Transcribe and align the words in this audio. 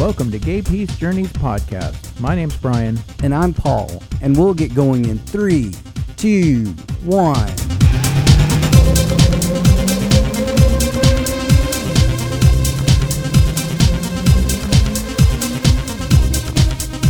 Welcome 0.00 0.30
to 0.30 0.38
Gay 0.38 0.62
Peace 0.62 0.96
Journeys 0.96 1.30
Podcast. 1.30 2.18
My 2.18 2.34
name's 2.34 2.56
Brian. 2.56 2.98
And 3.22 3.34
I'm 3.34 3.52
Paul, 3.52 4.02
and 4.22 4.34
we'll 4.34 4.54
get 4.54 4.74
going 4.74 5.04
in 5.04 5.18
three, 5.18 5.74
two, 6.16 6.68
one. 7.04 7.46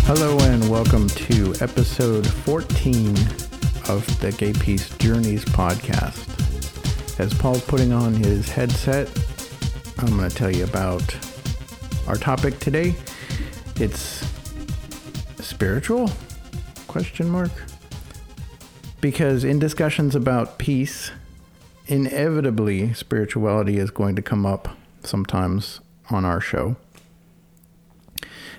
Hello, 0.04 0.36
and 0.40 0.68
welcome 0.68 1.06
to 1.10 1.54
episode 1.60 2.26
14 2.26 3.10
of 3.88 4.04
the 4.20 4.34
Gay 4.36 4.52
Peace 4.52 4.90
Journeys 4.96 5.44
podcast. 5.44 6.26
As 7.20 7.32
Paul's 7.34 7.64
putting 7.66 7.92
on 7.92 8.14
his 8.14 8.48
headset, 8.48 9.08
I'm 9.98 10.16
going 10.16 10.28
to 10.28 10.34
tell 10.34 10.50
you 10.50 10.64
about 10.64 11.14
our 12.10 12.16
topic 12.16 12.58
today. 12.58 12.92
It's 13.76 14.26
spiritual? 15.38 16.10
Question 16.88 17.28
mark. 17.28 17.52
Because 19.00 19.44
in 19.44 19.60
discussions 19.60 20.16
about 20.16 20.58
peace, 20.58 21.12
inevitably 21.86 22.94
spirituality 22.94 23.78
is 23.78 23.92
going 23.92 24.16
to 24.16 24.22
come 24.22 24.44
up 24.44 24.76
sometimes 25.04 25.78
on 26.10 26.24
our 26.24 26.40
show. 26.40 26.74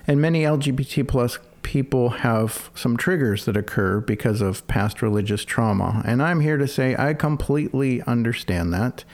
And 0.06 0.18
many 0.18 0.44
LGBT 0.44 1.06
plus 1.06 1.38
people 1.60 2.08
have 2.08 2.70
some 2.74 2.96
triggers 2.96 3.44
that 3.44 3.54
occur 3.54 4.00
because 4.00 4.40
of 4.40 4.66
past 4.66 5.02
religious 5.02 5.44
trauma. 5.44 6.00
And 6.06 6.22
I'm 6.22 6.40
here 6.40 6.56
to 6.56 6.66
say 6.66 6.96
I 6.96 7.12
completely 7.12 8.00
understand 8.04 8.72
that. 8.72 9.04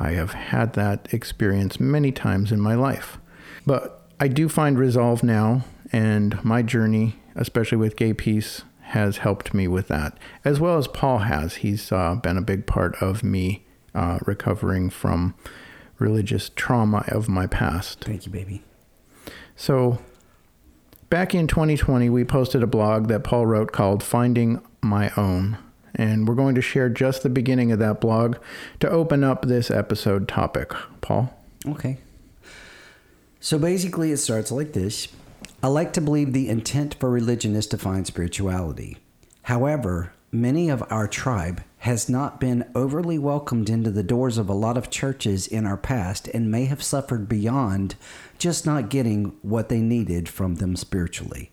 I 0.00 0.14
have 0.14 0.32
had 0.32 0.72
that 0.72 1.14
experience 1.14 1.78
many 1.78 2.10
times 2.10 2.50
in 2.50 2.60
my 2.60 2.74
life. 2.74 3.18
But 3.66 4.02
I 4.20 4.28
do 4.28 4.48
find 4.48 4.78
resolve 4.78 5.22
now, 5.22 5.64
and 5.92 6.42
my 6.44 6.62
journey, 6.62 7.16
especially 7.34 7.78
with 7.78 7.96
gay 7.96 8.12
peace, 8.12 8.62
has 8.80 9.18
helped 9.18 9.52
me 9.52 9.68
with 9.68 9.88
that, 9.88 10.18
as 10.44 10.58
well 10.58 10.78
as 10.78 10.88
Paul 10.88 11.18
has. 11.18 11.56
He's 11.56 11.92
uh, 11.92 12.14
been 12.16 12.36
a 12.36 12.42
big 12.42 12.66
part 12.66 13.00
of 13.02 13.22
me 13.22 13.64
uh, 13.94 14.18
recovering 14.24 14.90
from 14.90 15.34
religious 15.98 16.50
trauma 16.54 17.04
of 17.08 17.28
my 17.28 17.46
past. 17.46 18.04
Thank 18.04 18.26
you, 18.26 18.32
baby. 18.32 18.62
So, 19.56 19.98
Back 21.10 21.34
in 21.34 21.46
2020, 21.46 22.10
we 22.10 22.22
posted 22.22 22.62
a 22.62 22.66
blog 22.66 23.08
that 23.08 23.24
Paul 23.24 23.46
wrote 23.46 23.72
called 23.72 24.02
Finding 24.02 24.60
My 24.82 25.10
Own. 25.16 25.56
And 25.94 26.28
we're 26.28 26.34
going 26.34 26.54
to 26.54 26.60
share 26.60 26.90
just 26.90 27.22
the 27.22 27.30
beginning 27.30 27.72
of 27.72 27.78
that 27.78 27.98
blog 27.98 28.36
to 28.80 28.90
open 28.90 29.24
up 29.24 29.46
this 29.46 29.70
episode 29.70 30.28
topic. 30.28 30.72
Paul? 31.00 31.34
Okay. 31.66 31.96
So 33.40 33.58
basically, 33.58 34.12
it 34.12 34.18
starts 34.18 34.50
like 34.50 34.72
this 34.72 35.08
I 35.62 35.66
like 35.66 35.92
to 35.94 36.00
believe 36.00 36.32
the 36.32 36.48
intent 36.48 36.94
for 37.00 37.10
religion 37.10 37.56
is 37.56 37.66
to 37.68 37.78
find 37.78 38.06
spirituality. 38.06 38.96
However, 39.42 40.12
many 40.30 40.68
of 40.68 40.84
our 40.90 41.08
tribe 41.08 41.62
has 41.78 42.08
not 42.08 42.38
been 42.38 42.70
overly 42.74 43.18
welcomed 43.18 43.68
into 43.68 43.90
the 43.90 44.04
doors 44.04 44.38
of 44.38 44.48
a 44.48 44.54
lot 44.54 44.76
of 44.76 44.90
churches 44.90 45.46
in 45.48 45.66
our 45.66 45.76
past 45.76 46.28
and 46.28 46.50
may 46.50 46.66
have 46.66 46.82
suffered 46.82 47.28
beyond 47.28 47.96
just 48.38 48.64
not 48.64 48.88
getting 48.88 49.36
what 49.42 49.68
they 49.68 49.80
needed 49.80 50.28
from 50.28 50.56
them 50.56 50.76
spiritually. 50.76 51.50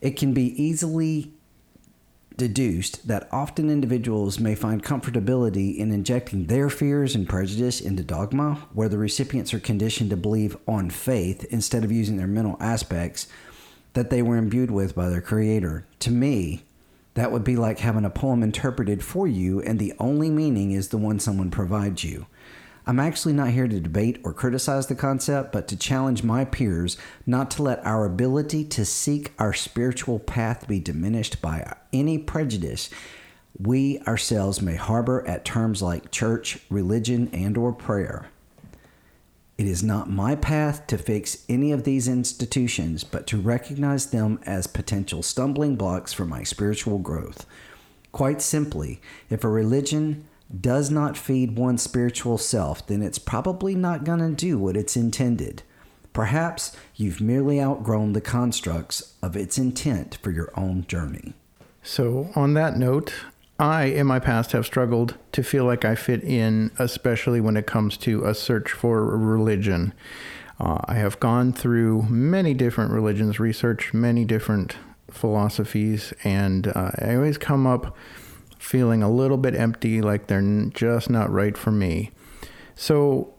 It 0.00 0.16
can 0.16 0.32
be 0.32 0.62
easily 0.62 1.33
deduced 2.36 3.06
that 3.06 3.28
often 3.30 3.70
individuals 3.70 4.40
may 4.40 4.54
find 4.54 4.82
comfortability 4.82 5.76
in 5.76 5.92
injecting 5.92 6.46
their 6.46 6.68
fears 6.68 7.14
and 7.14 7.28
prejudice 7.28 7.80
into 7.80 8.02
dogma, 8.02 8.66
where 8.72 8.88
the 8.88 8.98
recipients 8.98 9.54
are 9.54 9.60
conditioned 9.60 10.10
to 10.10 10.16
believe 10.16 10.56
on 10.66 10.90
faith 10.90 11.44
instead 11.50 11.84
of 11.84 11.92
using 11.92 12.16
their 12.16 12.26
mental 12.26 12.56
aspects 12.60 13.28
that 13.92 14.10
they 14.10 14.22
were 14.22 14.36
imbued 14.36 14.70
with 14.70 14.94
by 14.94 15.08
their 15.08 15.20
Creator. 15.20 15.86
To 16.00 16.10
me, 16.10 16.64
that 17.14 17.30
would 17.30 17.44
be 17.44 17.56
like 17.56 17.78
having 17.78 18.04
a 18.04 18.10
poem 18.10 18.42
interpreted 18.42 19.04
for 19.04 19.26
you, 19.26 19.60
and 19.62 19.78
the 19.78 19.94
only 20.00 20.30
meaning 20.30 20.72
is 20.72 20.88
the 20.88 20.98
one 20.98 21.20
someone 21.20 21.50
provides 21.50 22.02
you. 22.02 22.26
I'm 22.86 23.00
actually 23.00 23.32
not 23.32 23.50
here 23.50 23.66
to 23.66 23.80
debate 23.80 24.20
or 24.24 24.34
criticize 24.34 24.86
the 24.86 24.94
concept, 24.94 25.52
but 25.52 25.68
to 25.68 25.76
challenge 25.76 26.22
my 26.22 26.44
peers 26.44 26.98
not 27.26 27.50
to 27.52 27.62
let 27.62 27.84
our 27.86 28.04
ability 28.04 28.64
to 28.64 28.84
seek 28.84 29.32
our 29.38 29.54
spiritual 29.54 30.18
path 30.18 30.68
be 30.68 30.80
diminished 30.80 31.40
by 31.40 31.76
any 31.92 32.18
prejudice 32.18 32.90
we 33.58 34.00
ourselves 34.00 34.60
may 34.60 34.74
harbor 34.74 35.26
at 35.28 35.44
terms 35.44 35.80
like 35.80 36.10
church, 36.10 36.58
religion, 36.68 37.30
and 37.32 37.56
or 37.56 37.72
prayer. 37.72 38.26
It 39.56 39.68
is 39.68 39.84
not 39.84 40.10
my 40.10 40.34
path 40.34 40.88
to 40.88 40.98
fix 40.98 41.44
any 41.48 41.70
of 41.70 41.84
these 41.84 42.08
institutions, 42.08 43.04
but 43.04 43.28
to 43.28 43.40
recognize 43.40 44.06
them 44.06 44.40
as 44.44 44.66
potential 44.66 45.22
stumbling 45.22 45.76
blocks 45.76 46.12
for 46.12 46.24
my 46.24 46.42
spiritual 46.42 46.98
growth. 46.98 47.46
Quite 48.10 48.42
simply, 48.42 49.00
if 49.30 49.44
a 49.44 49.48
religion 49.48 50.26
does 50.60 50.90
not 50.90 51.16
feed 51.16 51.56
one's 51.56 51.82
spiritual 51.82 52.38
self, 52.38 52.86
then 52.86 53.02
it's 53.02 53.18
probably 53.18 53.74
not 53.74 54.04
going 54.04 54.20
to 54.20 54.30
do 54.30 54.58
what 54.58 54.76
it's 54.76 54.96
intended. 54.96 55.62
Perhaps 56.12 56.76
you've 56.94 57.20
merely 57.20 57.60
outgrown 57.60 58.12
the 58.12 58.20
constructs 58.20 59.14
of 59.20 59.36
its 59.36 59.58
intent 59.58 60.18
for 60.22 60.30
your 60.30 60.52
own 60.56 60.86
journey. 60.86 61.34
So, 61.82 62.30
on 62.34 62.54
that 62.54 62.76
note, 62.76 63.12
I, 63.58 63.84
in 63.84 64.06
my 64.06 64.18
past, 64.18 64.52
have 64.52 64.64
struggled 64.64 65.16
to 65.32 65.42
feel 65.42 65.64
like 65.64 65.84
I 65.84 65.94
fit 65.94 66.22
in, 66.22 66.70
especially 66.78 67.40
when 67.40 67.56
it 67.56 67.66
comes 67.66 67.96
to 67.98 68.24
a 68.24 68.34
search 68.34 68.70
for 68.70 69.04
religion. 69.16 69.92
Uh, 70.58 70.78
I 70.86 70.94
have 70.94 71.20
gone 71.20 71.52
through 71.52 72.02
many 72.02 72.54
different 72.54 72.92
religions, 72.92 73.40
researched 73.40 73.92
many 73.92 74.24
different 74.24 74.76
philosophies, 75.10 76.12
and 76.22 76.68
uh, 76.68 76.92
I 77.00 77.16
always 77.16 77.38
come 77.38 77.66
up 77.66 77.96
feeling 78.64 79.02
a 79.02 79.10
little 79.10 79.36
bit 79.36 79.54
empty, 79.54 80.00
like 80.00 80.26
they're 80.26 80.70
just 80.72 81.10
not 81.10 81.30
right 81.30 81.56
for 81.56 81.70
me. 81.70 82.10
So, 82.74 83.34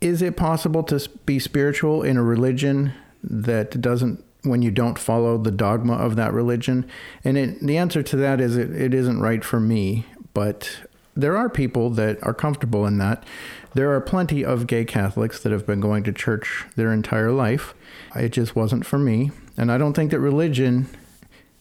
is 0.00 0.20
it 0.20 0.36
possible 0.36 0.82
to 0.84 1.08
be 1.24 1.38
spiritual 1.38 2.02
in 2.02 2.16
a 2.16 2.22
religion 2.22 2.92
that 3.22 3.80
doesn't, 3.80 4.24
when 4.42 4.60
you 4.60 4.72
don't 4.72 4.98
follow 4.98 5.38
the 5.38 5.52
dogma 5.52 5.94
of 5.94 6.16
that 6.16 6.32
religion? 6.32 6.84
And 7.24 7.38
it, 7.38 7.60
the 7.60 7.78
answer 7.78 8.02
to 8.02 8.16
that 8.16 8.40
is 8.40 8.56
it, 8.56 8.74
it 8.74 8.92
isn't 8.92 9.20
right 9.20 9.44
for 9.44 9.60
me, 9.60 10.04
but 10.34 10.80
there 11.14 11.36
are 11.36 11.48
people 11.48 11.90
that 11.90 12.20
are 12.24 12.34
comfortable 12.34 12.86
in 12.86 12.98
that. 12.98 13.24
There 13.74 13.92
are 13.92 14.00
plenty 14.00 14.44
of 14.44 14.66
gay 14.66 14.84
Catholics 14.84 15.40
that 15.42 15.52
have 15.52 15.64
been 15.64 15.80
going 15.80 16.02
to 16.04 16.12
church 16.12 16.64
their 16.74 16.92
entire 16.92 17.30
life. 17.30 17.72
It 18.16 18.30
just 18.30 18.56
wasn't 18.56 18.84
for 18.84 18.98
me. 18.98 19.30
And 19.56 19.70
I 19.70 19.78
don't 19.78 19.94
think 19.94 20.10
that 20.10 20.20
religion 20.20 20.88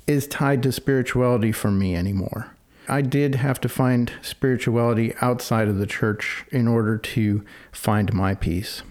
is 0.08 0.28
tied 0.28 0.64
to 0.64 0.72
spirituality 0.72 1.52
for 1.52 1.72
me 1.72 1.96
anymore. 1.96 2.56
I 2.88 3.02
did 3.02 3.36
have 3.36 3.60
to 3.62 3.70
find 3.70 4.12
spirituality 4.22 5.14
outside 5.20 5.68
of 5.68 5.78
the 5.78 5.88
church 5.88 6.46
in 6.52 6.68
order 6.68 6.98
to 6.98 7.44
find 7.72 8.14
my 8.14 8.36
peace. 8.36 8.84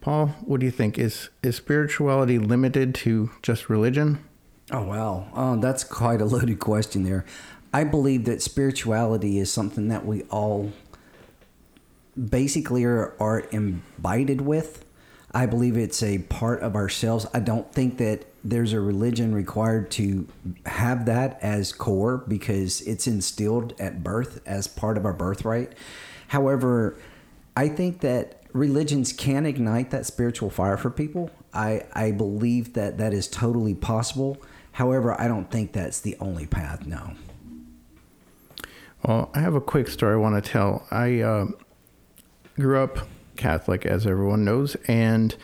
Paul, 0.00 0.28
what 0.40 0.58
do 0.58 0.66
you 0.66 0.72
think? 0.72 0.98
Is 0.98 1.28
is 1.44 1.56
spirituality 1.56 2.38
limited 2.38 2.92
to 2.96 3.30
just 3.40 3.70
religion? 3.70 4.18
Oh 4.72 4.82
wow, 4.82 5.28
oh, 5.34 5.60
that's 5.60 5.84
quite 5.84 6.20
a 6.20 6.24
loaded 6.24 6.58
question 6.58 7.04
there. 7.04 7.24
I 7.72 7.84
believe 7.84 8.24
that 8.24 8.42
spirituality 8.42 9.38
is 9.38 9.50
something 9.52 9.88
that 9.88 10.04
we 10.04 10.22
all 10.24 10.72
basically 12.16 12.84
are, 12.84 13.14
are 13.18 13.46
imbibed 13.52 14.40
with. 14.40 14.81
I 15.34 15.46
believe 15.46 15.76
it's 15.76 16.02
a 16.02 16.18
part 16.18 16.60
of 16.60 16.76
ourselves. 16.76 17.26
I 17.32 17.40
don't 17.40 17.72
think 17.72 17.98
that 17.98 18.26
there's 18.44 18.72
a 18.72 18.80
religion 18.80 19.34
required 19.34 19.90
to 19.92 20.26
have 20.66 21.06
that 21.06 21.38
as 21.40 21.72
core 21.72 22.18
because 22.18 22.80
it's 22.82 23.06
instilled 23.06 23.74
at 23.78 24.02
birth 24.02 24.40
as 24.46 24.66
part 24.68 24.98
of 24.98 25.06
our 25.06 25.12
birthright. 25.12 25.72
However, 26.28 26.98
I 27.56 27.68
think 27.68 28.00
that 28.00 28.42
religions 28.52 29.12
can 29.12 29.46
ignite 29.46 29.90
that 29.90 30.06
spiritual 30.06 30.50
fire 30.50 30.76
for 30.76 30.90
people. 30.90 31.30
I, 31.54 31.84
I 31.92 32.10
believe 32.10 32.74
that 32.74 32.98
that 32.98 33.14
is 33.14 33.28
totally 33.28 33.74
possible. 33.74 34.38
However, 34.72 35.18
I 35.18 35.28
don't 35.28 35.50
think 35.50 35.72
that's 35.72 36.00
the 36.00 36.16
only 36.18 36.46
path, 36.46 36.86
no. 36.86 37.12
Well, 39.06 39.30
I 39.34 39.40
have 39.40 39.54
a 39.54 39.60
quick 39.60 39.88
story 39.88 40.14
I 40.14 40.16
want 40.16 40.42
to 40.42 40.50
tell. 40.50 40.86
I 40.90 41.20
uh, 41.20 41.46
grew 42.56 42.82
up 42.82 43.06
Catholic, 43.42 43.84
as 43.84 44.06
everyone 44.06 44.44
knows, 44.44 44.76
and 44.88 45.34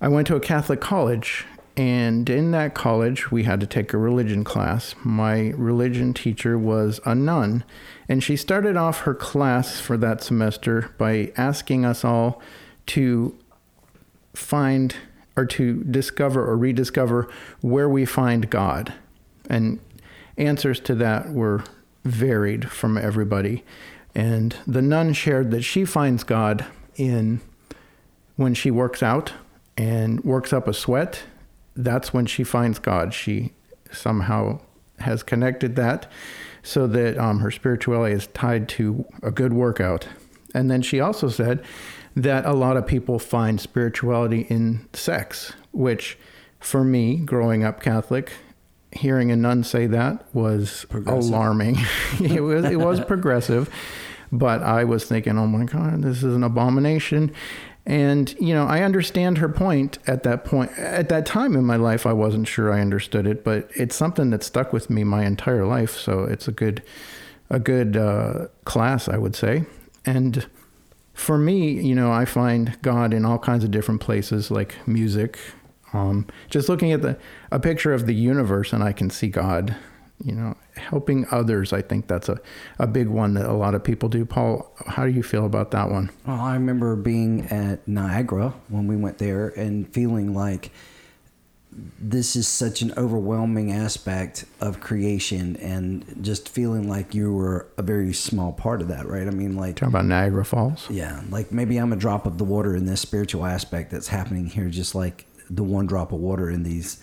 I 0.00 0.08
went 0.08 0.26
to 0.28 0.36
a 0.36 0.40
Catholic 0.40 0.80
college 0.80 1.46
and 1.76 2.28
in 2.28 2.50
that 2.50 2.74
college, 2.74 3.30
we 3.30 3.44
had 3.44 3.60
to 3.60 3.66
take 3.66 3.92
a 3.92 3.98
religion 3.98 4.44
class. 4.44 4.94
My 5.04 5.50
religion 5.56 6.12
teacher 6.12 6.58
was 6.58 7.00
a 7.06 7.14
nun, 7.14 7.64
and 8.08 8.22
she 8.22 8.36
started 8.36 8.76
off 8.76 9.00
her 9.00 9.14
class 9.14 9.80
for 9.80 9.96
that 9.96 10.22
semester 10.22 10.90
by 10.98 11.32
asking 11.36 11.86
us 11.86 12.04
all 12.04 12.42
to 12.88 13.38
find 14.34 14.94
or 15.34 15.46
to 15.46 15.82
discover 15.84 16.44
or 16.44 16.58
rediscover 16.58 17.26
where 17.62 17.88
we 17.88 18.04
find 18.04 18.50
God. 18.50 18.92
And 19.48 19.80
answers 20.36 20.78
to 20.80 20.94
that 20.96 21.30
were 21.30 21.64
varied 22.04 22.70
from 22.70 22.98
everybody. 22.98 23.64
And 24.14 24.54
the 24.66 24.82
nun 24.82 25.14
shared 25.14 25.50
that 25.52 25.62
she 25.62 25.86
finds 25.86 26.22
God 26.22 26.66
in 26.96 27.40
when 28.36 28.54
she 28.54 28.70
works 28.70 29.02
out 29.02 29.32
and 29.76 30.22
works 30.24 30.52
up 30.52 30.68
a 30.68 30.74
sweat, 30.74 31.24
that's 31.74 32.12
when 32.12 32.26
she 32.26 32.44
finds 32.44 32.78
God. 32.78 33.14
She 33.14 33.52
somehow 33.90 34.60
has 34.98 35.22
connected 35.22 35.76
that 35.76 36.10
so 36.62 36.86
that 36.86 37.18
um, 37.18 37.40
her 37.40 37.50
spirituality 37.50 38.14
is 38.14 38.26
tied 38.28 38.68
to 38.68 39.04
a 39.22 39.30
good 39.30 39.52
workout. 39.52 40.08
And 40.54 40.70
then 40.70 40.82
she 40.82 41.00
also 41.00 41.28
said 41.28 41.64
that 42.14 42.44
a 42.44 42.52
lot 42.52 42.76
of 42.76 42.86
people 42.86 43.18
find 43.18 43.60
spirituality 43.60 44.42
in 44.42 44.86
sex, 44.92 45.54
which 45.72 46.18
for 46.60 46.84
me, 46.84 47.16
growing 47.16 47.64
up 47.64 47.82
Catholic, 47.82 48.32
hearing 48.92 49.30
a 49.30 49.36
nun 49.36 49.64
say 49.64 49.86
that 49.86 50.24
was 50.34 50.86
alarming. 51.06 51.78
it 52.20 52.42
was 52.42 52.64
it 52.64 52.78
was 52.78 53.00
progressive, 53.04 53.70
but 54.32 54.62
I 54.62 54.84
was 54.84 55.04
thinking, 55.04 55.38
"Oh 55.38 55.46
my 55.46 55.64
god, 55.64 56.02
this 56.02 56.22
is 56.24 56.34
an 56.34 56.42
abomination." 56.42 57.30
And 57.84 58.34
you 58.40 58.54
know, 58.54 58.66
I 58.66 58.82
understand 58.82 59.38
her 59.38 59.48
point 59.48 59.98
at 60.06 60.22
that 60.22 60.44
point. 60.44 60.70
At 60.78 61.08
that 61.10 61.26
time 61.26 61.54
in 61.56 61.64
my 61.64 61.76
life, 61.76 62.06
I 62.06 62.12
wasn't 62.12 62.48
sure 62.48 62.72
I 62.72 62.80
understood 62.80 63.26
it, 63.26 63.44
but 63.44 63.68
it's 63.74 63.96
something 63.96 64.30
that 64.30 64.42
stuck 64.42 64.72
with 64.72 64.88
me 64.88 65.04
my 65.04 65.24
entire 65.24 65.66
life. 65.66 65.96
So 65.96 66.22
it's 66.24 66.46
a 66.46 66.52
good, 66.52 66.82
a 67.50 67.58
good 67.58 67.96
uh, 67.96 68.46
class, 68.64 69.08
I 69.08 69.18
would 69.18 69.34
say. 69.34 69.64
And 70.06 70.46
for 71.12 71.38
me, 71.38 71.72
you 71.72 71.94
know, 71.94 72.12
I 72.12 72.24
find 72.24 72.80
God 72.82 73.12
in 73.12 73.24
all 73.24 73.38
kinds 73.38 73.64
of 73.64 73.70
different 73.70 74.00
places, 74.00 74.50
like 74.50 74.76
music. 74.86 75.38
Um, 75.92 76.26
just 76.48 76.68
looking 76.68 76.92
at 76.92 77.02
the 77.02 77.18
a 77.50 77.60
picture 77.60 77.92
of 77.92 78.06
the 78.06 78.14
universe, 78.14 78.72
and 78.72 78.82
I 78.82 78.92
can 78.92 79.10
see 79.10 79.28
God. 79.28 79.76
You 80.24 80.34
know, 80.34 80.56
helping 80.76 81.26
others. 81.30 81.72
I 81.72 81.82
think 81.82 82.06
that's 82.06 82.28
a, 82.28 82.38
a 82.78 82.86
big 82.86 83.08
one 83.08 83.34
that 83.34 83.46
a 83.46 83.52
lot 83.52 83.74
of 83.74 83.82
people 83.82 84.08
do. 84.08 84.24
Paul, 84.24 84.72
how 84.86 85.04
do 85.04 85.10
you 85.10 85.22
feel 85.22 85.44
about 85.44 85.72
that 85.72 85.90
one? 85.90 86.10
Well, 86.26 86.40
I 86.40 86.54
remember 86.54 86.94
being 86.94 87.46
at 87.46 87.86
Niagara 87.88 88.54
when 88.68 88.86
we 88.86 88.96
went 88.96 89.18
there 89.18 89.48
and 89.48 89.92
feeling 89.92 90.32
like 90.32 90.70
this 91.98 92.36
is 92.36 92.46
such 92.46 92.82
an 92.82 92.92
overwhelming 92.96 93.72
aspect 93.72 94.44
of 94.60 94.80
creation 94.80 95.56
and 95.56 96.04
just 96.20 96.48
feeling 96.48 96.88
like 96.88 97.14
you 97.14 97.32
were 97.32 97.66
a 97.78 97.82
very 97.82 98.12
small 98.12 98.52
part 98.52 98.82
of 98.82 98.88
that, 98.88 99.06
right? 99.06 99.26
I 99.26 99.30
mean, 99.30 99.56
like. 99.56 99.76
Talking 99.76 99.94
about 99.94 100.04
Niagara 100.04 100.44
Falls? 100.44 100.88
Yeah. 100.90 101.22
Like 101.30 101.50
maybe 101.50 101.78
I'm 101.78 101.92
a 101.92 101.96
drop 101.96 102.26
of 102.26 102.38
the 102.38 102.44
water 102.44 102.76
in 102.76 102.86
this 102.86 103.00
spiritual 103.00 103.46
aspect 103.46 103.90
that's 103.90 104.08
happening 104.08 104.46
here, 104.46 104.68
just 104.68 104.94
like 104.94 105.26
the 105.48 105.62
one 105.62 105.86
drop 105.86 106.12
of 106.12 106.20
water 106.20 106.50
in 106.50 106.62
these 106.62 107.02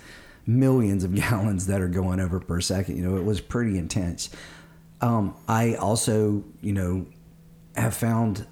millions 0.50 1.04
of 1.04 1.13
gallons 1.30 1.68
that 1.68 1.80
are 1.80 1.88
going 1.88 2.19
over 2.19 2.40
per 2.40 2.60
second. 2.60 2.98
You 2.98 3.07
know, 3.07 3.18
it 3.18 3.24
was 3.24 3.40
pretty 3.40 3.78
intense. 3.78 4.30
Um, 5.01 5.36
I 5.48 5.75
also, 5.75 6.44
you 6.62 6.74
know, 6.74 7.06
have 7.75 7.94
found 7.94 8.46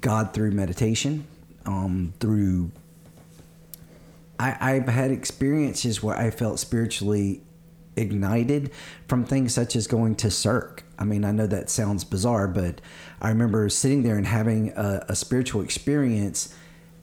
God 0.00 0.34
through 0.34 0.52
meditation, 0.52 1.26
um, 1.66 2.12
through. 2.20 2.70
I, 4.38 4.74
I've 4.74 4.88
had 4.88 5.10
experiences 5.10 6.02
where 6.02 6.16
I 6.16 6.30
felt 6.30 6.58
spiritually 6.58 7.42
ignited 7.96 8.70
from 9.08 9.24
things 9.24 9.54
such 9.54 9.76
as 9.76 9.86
going 9.86 10.14
to 10.16 10.30
Cirque. 10.30 10.84
I 10.98 11.04
mean, 11.04 11.24
I 11.24 11.32
know 11.32 11.46
that 11.46 11.68
sounds 11.68 12.04
bizarre, 12.04 12.48
but 12.48 12.80
I 13.20 13.28
remember 13.28 13.68
sitting 13.68 14.02
there 14.02 14.16
and 14.16 14.26
having 14.26 14.70
a, 14.70 15.04
a 15.08 15.16
spiritual 15.16 15.62
experience, 15.62 16.54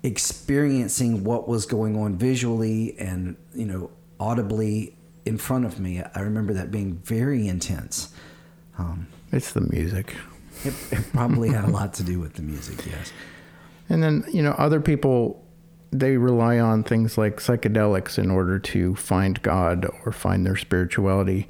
experiencing 0.04 1.24
what 1.24 1.48
was 1.48 1.66
going 1.66 1.96
on 1.98 2.18
visually 2.18 2.98
and, 2.98 3.36
you 3.54 3.66
know, 3.66 3.92
audibly 4.20 4.98
in 5.26 5.38
front 5.38 5.66
of 5.66 5.80
me. 5.80 6.02
I 6.02 6.22
remember 6.22 6.54
that 6.54 6.72
being 6.72 6.96
very 6.98 7.48
intense. 7.48 8.14
Um, 8.78 9.08
it's 9.32 9.54
the 9.54 9.62
music. 9.62 10.16
It, 10.64 10.74
it 10.92 11.06
probably 11.14 11.50
had 11.50 11.66
a 11.66 11.72
lot 11.72 11.94
to 11.96 12.04
do 12.04 12.20
with 12.20 12.34
the 12.34 12.42
music, 12.42 12.86
yes. 12.86 13.14
And 13.90 14.04
then, 14.04 14.26
you 14.32 14.42
know, 14.42 14.52
other 14.52 14.82
people, 14.82 15.44
they 15.92 16.18
rely 16.18 16.60
on 16.60 16.84
things 16.84 17.18
like 17.18 17.38
psychedelics 17.38 18.18
in 18.18 18.30
order 18.30 18.60
to 18.60 18.96
find 18.96 19.42
God 19.42 19.88
or 20.06 20.12
find 20.12 20.46
their 20.46 20.58
spirituality. 20.58 21.48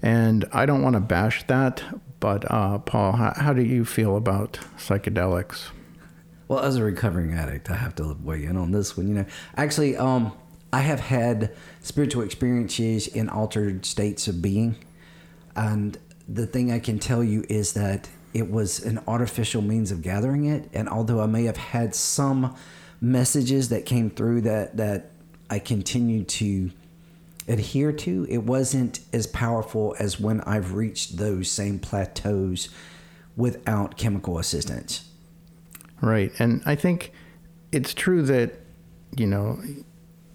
And 0.00 0.44
I 0.52 0.66
don't 0.66 0.82
want 0.82 0.94
to 0.94 1.00
bash 1.00 1.46
that, 1.46 1.82
but 2.20 2.50
uh, 2.50 2.78
Paul, 2.78 3.12
how, 3.12 3.32
how 3.36 3.52
do 3.52 3.62
you 3.62 3.84
feel 3.84 4.16
about 4.16 4.58
psychedelics? 4.76 5.68
Well, 6.48 6.60
as 6.60 6.76
a 6.76 6.84
recovering 6.84 7.34
addict, 7.34 7.70
I 7.70 7.76
have 7.76 7.94
to 7.96 8.16
weigh 8.22 8.44
in 8.44 8.56
on 8.56 8.72
this 8.72 8.96
one. 8.96 9.08
You 9.08 9.14
know, 9.14 9.26
actually, 9.56 9.96
um, 9.96 10.32
I 10.72 10.80
have 10.80 11.00
had 11.00 11.54
spiritual 11.80 12.22
experiences 12.22 13.06
in 13.06 13.28
altered 13.28 13.84
states 13.84 14.26
of 14.26 14.40
being. 14.40 14.76
And 15.54 15.98
the 16.26 16.46
thing 16.46 16.72
I 16.72 16.78
can 16.78 16.98
tell 16.98 17.22
you 17.22 17.44
is 17.48 17.74
that 17.74 18.08
it 18.32 18.50
was 18.50 18.82
an 18.84 19.00
artificial 19.06 19.60
means 19.60 19.90
of 19.90 20.00
gathering 20.00 20.46
it. 20.46 20.70
And 20.72 20.88
although 20.88 21.20
I 21.20 21.26
may 21.26 21.44
have 21.44 21.58
had 21.58 21.94
some 21.94 22.56
messages 23.00 23.68
that 23.68 23.84
came 23.84 24.08
through 24.08 24.42
that, 24.42 24.76
that 24.78 25.10
I 25.50 25.58
continued 25.58 26.28
to 26.28 26.70
adhere 27.48 27.92
to, 27.92 28.26
it 28.30 28.38
wasn't 28.38 29.00
as 29.12 29.26
powerful 29.26 29.94
as 29.98 30.18
when 30.18 30.40
I've 30.42 30.72
reached 30.72 31.18
those 31.18 31.50
same 31.50 31.78
plateaus 31.78 32.70
without 33.36 33.98
chemical 33.98 34.38
assistance. 34.38 35.10
Right. 36.00 36.32
And 36.38 36.62
I 36.64 36.76
think 36.76 37.12
it's 37.72 37.92
true 37.92 38.22
that, 38.22 38.60
you 39.16 39.26
know, 39.26 39.60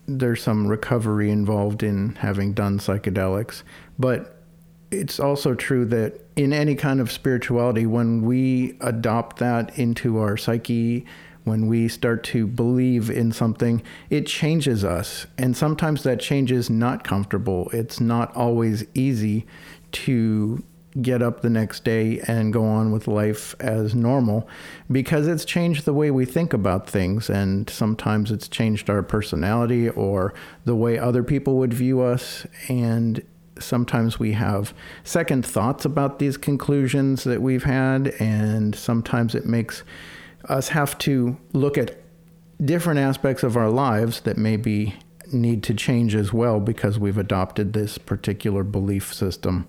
there's 0.07 0.42
some 0.42 0.68
recovery 0.68 1.30
involved 1.30 1.83
in 1.83 2.15
having 2.15 2.54
done 2.54 2.80
psychedelics, 2.80 3.63
but 4.00 4.42
it's 4.89 5.19
also 5.19 5.54
true 5.54 5.86
that 5.86 6.21
in 6.36 6.54
any 6.54 6.75
kind 6.75 7.01
of 7.01 7.12
spirituality, 7.12 7.86
when 7.86 8.21
we 8.21 8.77
adopt 8.80 9.38
that 9.39 9.77
into 9.77 10.18
our 10.18 10.38
psyche, 10.38 11.06
when 11.44 11.68
we 11.68 11.88
start 11.88 12.24
to 12.24 12.48
believe 12.48 13.09
in 13.09 13.31
something, 13.31 13.81
it 14.09 14.27
changes 14.27 14.83
us. 14.83 15.27
And 15.38 15.56
sometimes 15.56 16.04
that 16.04 16.19
change 16.19 16.51
is 16.51 16.69
not 16.69 17.04
comfortable. 17.04 17.69
It's 17.74 18.00
not 18.00 18.36
always 18.36 18.86
easy 18.94 19.45
to 19.94 20.63
get 21.02 21.22
up 21.22 21.42
the 21.42 21.50
next 21.50 21.84
day 21.84 22.20
and 22.28 22.54
go 22.54 22.66
on 22.66 22.92
with 22.92 23.08
life 23.08 23.56
as 23.60 23.94
normal 23.94 24.48
because 24.92 25.28
it's 25.28 25.46
changed 25.46 25.86
the 25.86 25.94
way 25.94 26.12
we 26.12 26.26
think 26.26 26.54
about 26.54 26.90
things. 26.90 27.30
And 27.30 27.70
sometimes 27.70 28.32
it's 28.32 28.48
changed 28.48 28.90
our 28.90 29.04
personality 29.04 29.90
or 29.90 30.34
the 30.66 30.76
way 30.76 30.98
other 30.98 31.24
people 31.24 31.58
would 31.58 31.74
view 31.74 32.02
us. 32.02 32.46
And 32.68 33.24
sometimes 33.60 34.20
we 34.20 34.34
have 34.34 34.74
second 35.04 35.46
thoughts 35.46 35.86
about 35.86 36.20
these 36.20 36.38
conclusions 36.38 37.24
that 37.24 37.42
we've 37.42 37.64
had. 37.64 38.08
And 38.20 38.76
sometimes 38.76 39.36
it 39.36 39.46
makes 39.46 39.84
us 40.50 40.70
have 40.70 40.98
to 41.00 41.38
look 41.54 41.78
at 41.78 41.98
different 42.64 43.00
aspects 43.00 43.44
of 43.44 43.56
our 43.56 43.69
lives 43.69 44.21
that 44.21 44.38
maybe 44.38 44.95
need 45.31 45.62
to 45.64 45.74
change 45.74 46.16
as 46.16 46.31
well 46.31 46.60
because 46.60 46.98
we've 46.98 47.18
adopted 47.18 47.74
this 47.74 47.98
particular 47.98 48.64
belief 48.64 49.14
system. 49.14 49.68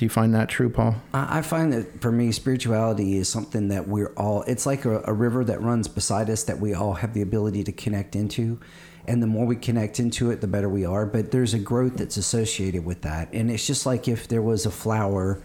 Do 0.00 0.06
you 0.06 0.10
find 0.10 0.34
that 0.34 0.48
true, 0.48 0.70
Paul? 0.70 0.94
I 1.12 1.42
find 1.42 1.74
that 1.74 2.00
for 2.00 2.10
me, 2.10 2.32
spirituality 2.32 3.18
is 3.18 3.28
something 3.28 3.68
that 3.68 3.86
we're 3.86 4.14
all, 4.16 4.44
it's 4.44 4.64
like 4.64 4.86
a, 4.86 5.02
a, 5.04 5.12
river 5.12 5.44
that 5.44 5.60
runs 5.60 5.88
beside 5.88 6.30
us 6.30 6.44
that 6.44 6.58
we 6.58 6.72
all 6.72 6.94
have 6.94 7.12
the 7.12 7.20
ability 7.20 7.64
to 7.64 7.72
connect 7.72 8.16
into. 8.16 8.58
And 9.06 9.22
the 9.22 9.26
more 9.26 9.44
we 9.44 9.56
connect 9.56 10.00
into 10.00 10.30
it, 10.30 10.40
the 10.40 10.46
better 10.46 10.70
we 10.70 10.86
are. 10.86 11.04
But 11.04 11.32
there's 11.32 11.52
a 11.52 11.58
growth 11.58 11.98
that's 11.98 12.16
associated 12.16 12.82
with 12.82 13.02
that. 13.02 13.30
And 13.34 13.50
it's 13.50 13.66
just 13.66 13.84
like 13.84 14.08
if 14.08 14.26
there 14.26 14.40
was 14.40 14.64
a 14.64 14.70
flower, 14.70 15.42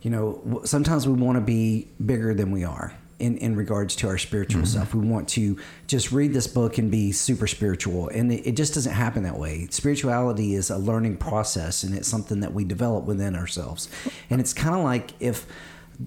you 0.00 0.08
know, 0.08 0.62
sometimes 0.64 1.06
we 1.06 1.12
want 1.12 1.36
to 1.36 1.42
be 1.42 1.88
bigger 2.02 2.32
than 2.32 2.52
we 2.52 2.64
are 2.64 2.94
in, 3.20 3.36
in 3.38 3.54
regards 3.54 3.94
to 3.96 4.08
our 4.08 4.18
spiritual 4.18 4.62
mm-hmm. 4.62 4.78
stuff. 4.78 4.94
We 4.94 5.06
want 5.06 5.28
to 5.30 5.58
just 5.86 6.10
read 6.10 6.32
this 6.32 6.46
book 6.46 6.78
and 6.78 6.90
be 6.90 7.12
super 7.12 7.46
spiritual. 7.46 8.08
And 8.08 8.32
it, 8.32 8.46
it, 8.46 8.56
just 8.56 8.74
doesn't 8.74 8.92
happen 8.92 9.22
that 9.24 9.38
way. 9.38 9.68
Spirituality 9.70 10.54
is 10.54 10.70
a 10.70 10.78
learning 10.78 11.18
process 11.18 11.82
and 11.82 11.94
it's 11.94 12.08
something 12.08 12.40
that 12.40 12.52
we 12.52 12.64
develop 12.64 13.04
within 13.04 13.36
ourselves. 13.36 13.88
And 14.28 14.40
it's 14.40 14.52
kind 14.52 14.74
of 14.74 14.82
like 14.82 15.12
if 15.20 15.46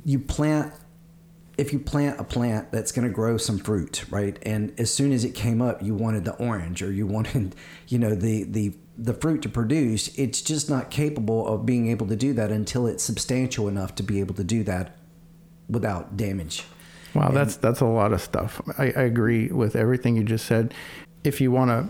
you 0.05 0.19
plant 0.19 0.73
if 1.55 1.71
you 1.71 1.77
plant 1.77 2.19
a 2.19 2.23
plant 2.23 2.71
that's 2.71 2.91
going 2.91 3.07
to 3.07 3.13
grow 3.13 3.37
some 3.37 3.59
fruit, 3.59 4.05
right? 4.09 4.39
And 4.41 4.73
as 4.79 4.91
soon 4.91 5.11
as 5.11 5.23
it 5.23 5.35
came 5.35 5.61
up, 5.61 5.83
you 5.83 5.93
wanted 5.93 6.25
the 6.25 6.33
orange 6.37 6.81
or 6.81 6.91
you 6.91 7.05
wanted, 7.15 7.55
you 7.87 7.99
know, 7.99 8.15
the 8.15 8.43
the 8.43 8.73
the 8.97 9.13
fruit 9.13 9.41
to 9.43 9.49
produce. 9.49 10.07
It's 10.17 10.41
just 10.41 10.69
not 10.69 10.89
capable 10.89 11.47
of 11.47 11.65
being 11.65 11.89
able 11.89 12.07
to 12.07 12.15
do 12.15 12.33
that 12.33 12.51
until 12.51 12.87
it's 12.87 13.03
substantial 13.03 13.67
enough 13.67 13.95
to 13.95 14.03
be 14.03 14.19
able 14.19 14.35
to 14.35 14.43
do 14.43 14.63
that 14.63 14.97
without 15.69 16.17
damage. 16.17 16.63
Wow, 17.13 17.27
and 17.27 17.37
that's 17.37 17.55
that's 17.57 17.81
a 17.81 17.85
lot 17.85 18.13
of 18.13 18.21
stuff. 18.21 18.61
I, 18.77 18.85
I 18.85 19.03
agree 19.03 19.47
with 19.47 19.75
everything 19.75 20.15
you 20.15 20.23
just 20.23 20.45
said. 20.45 20.73
If 21.23 21.39
you 21.39 21.51
want 21.51 21.69
to 21.69 21.89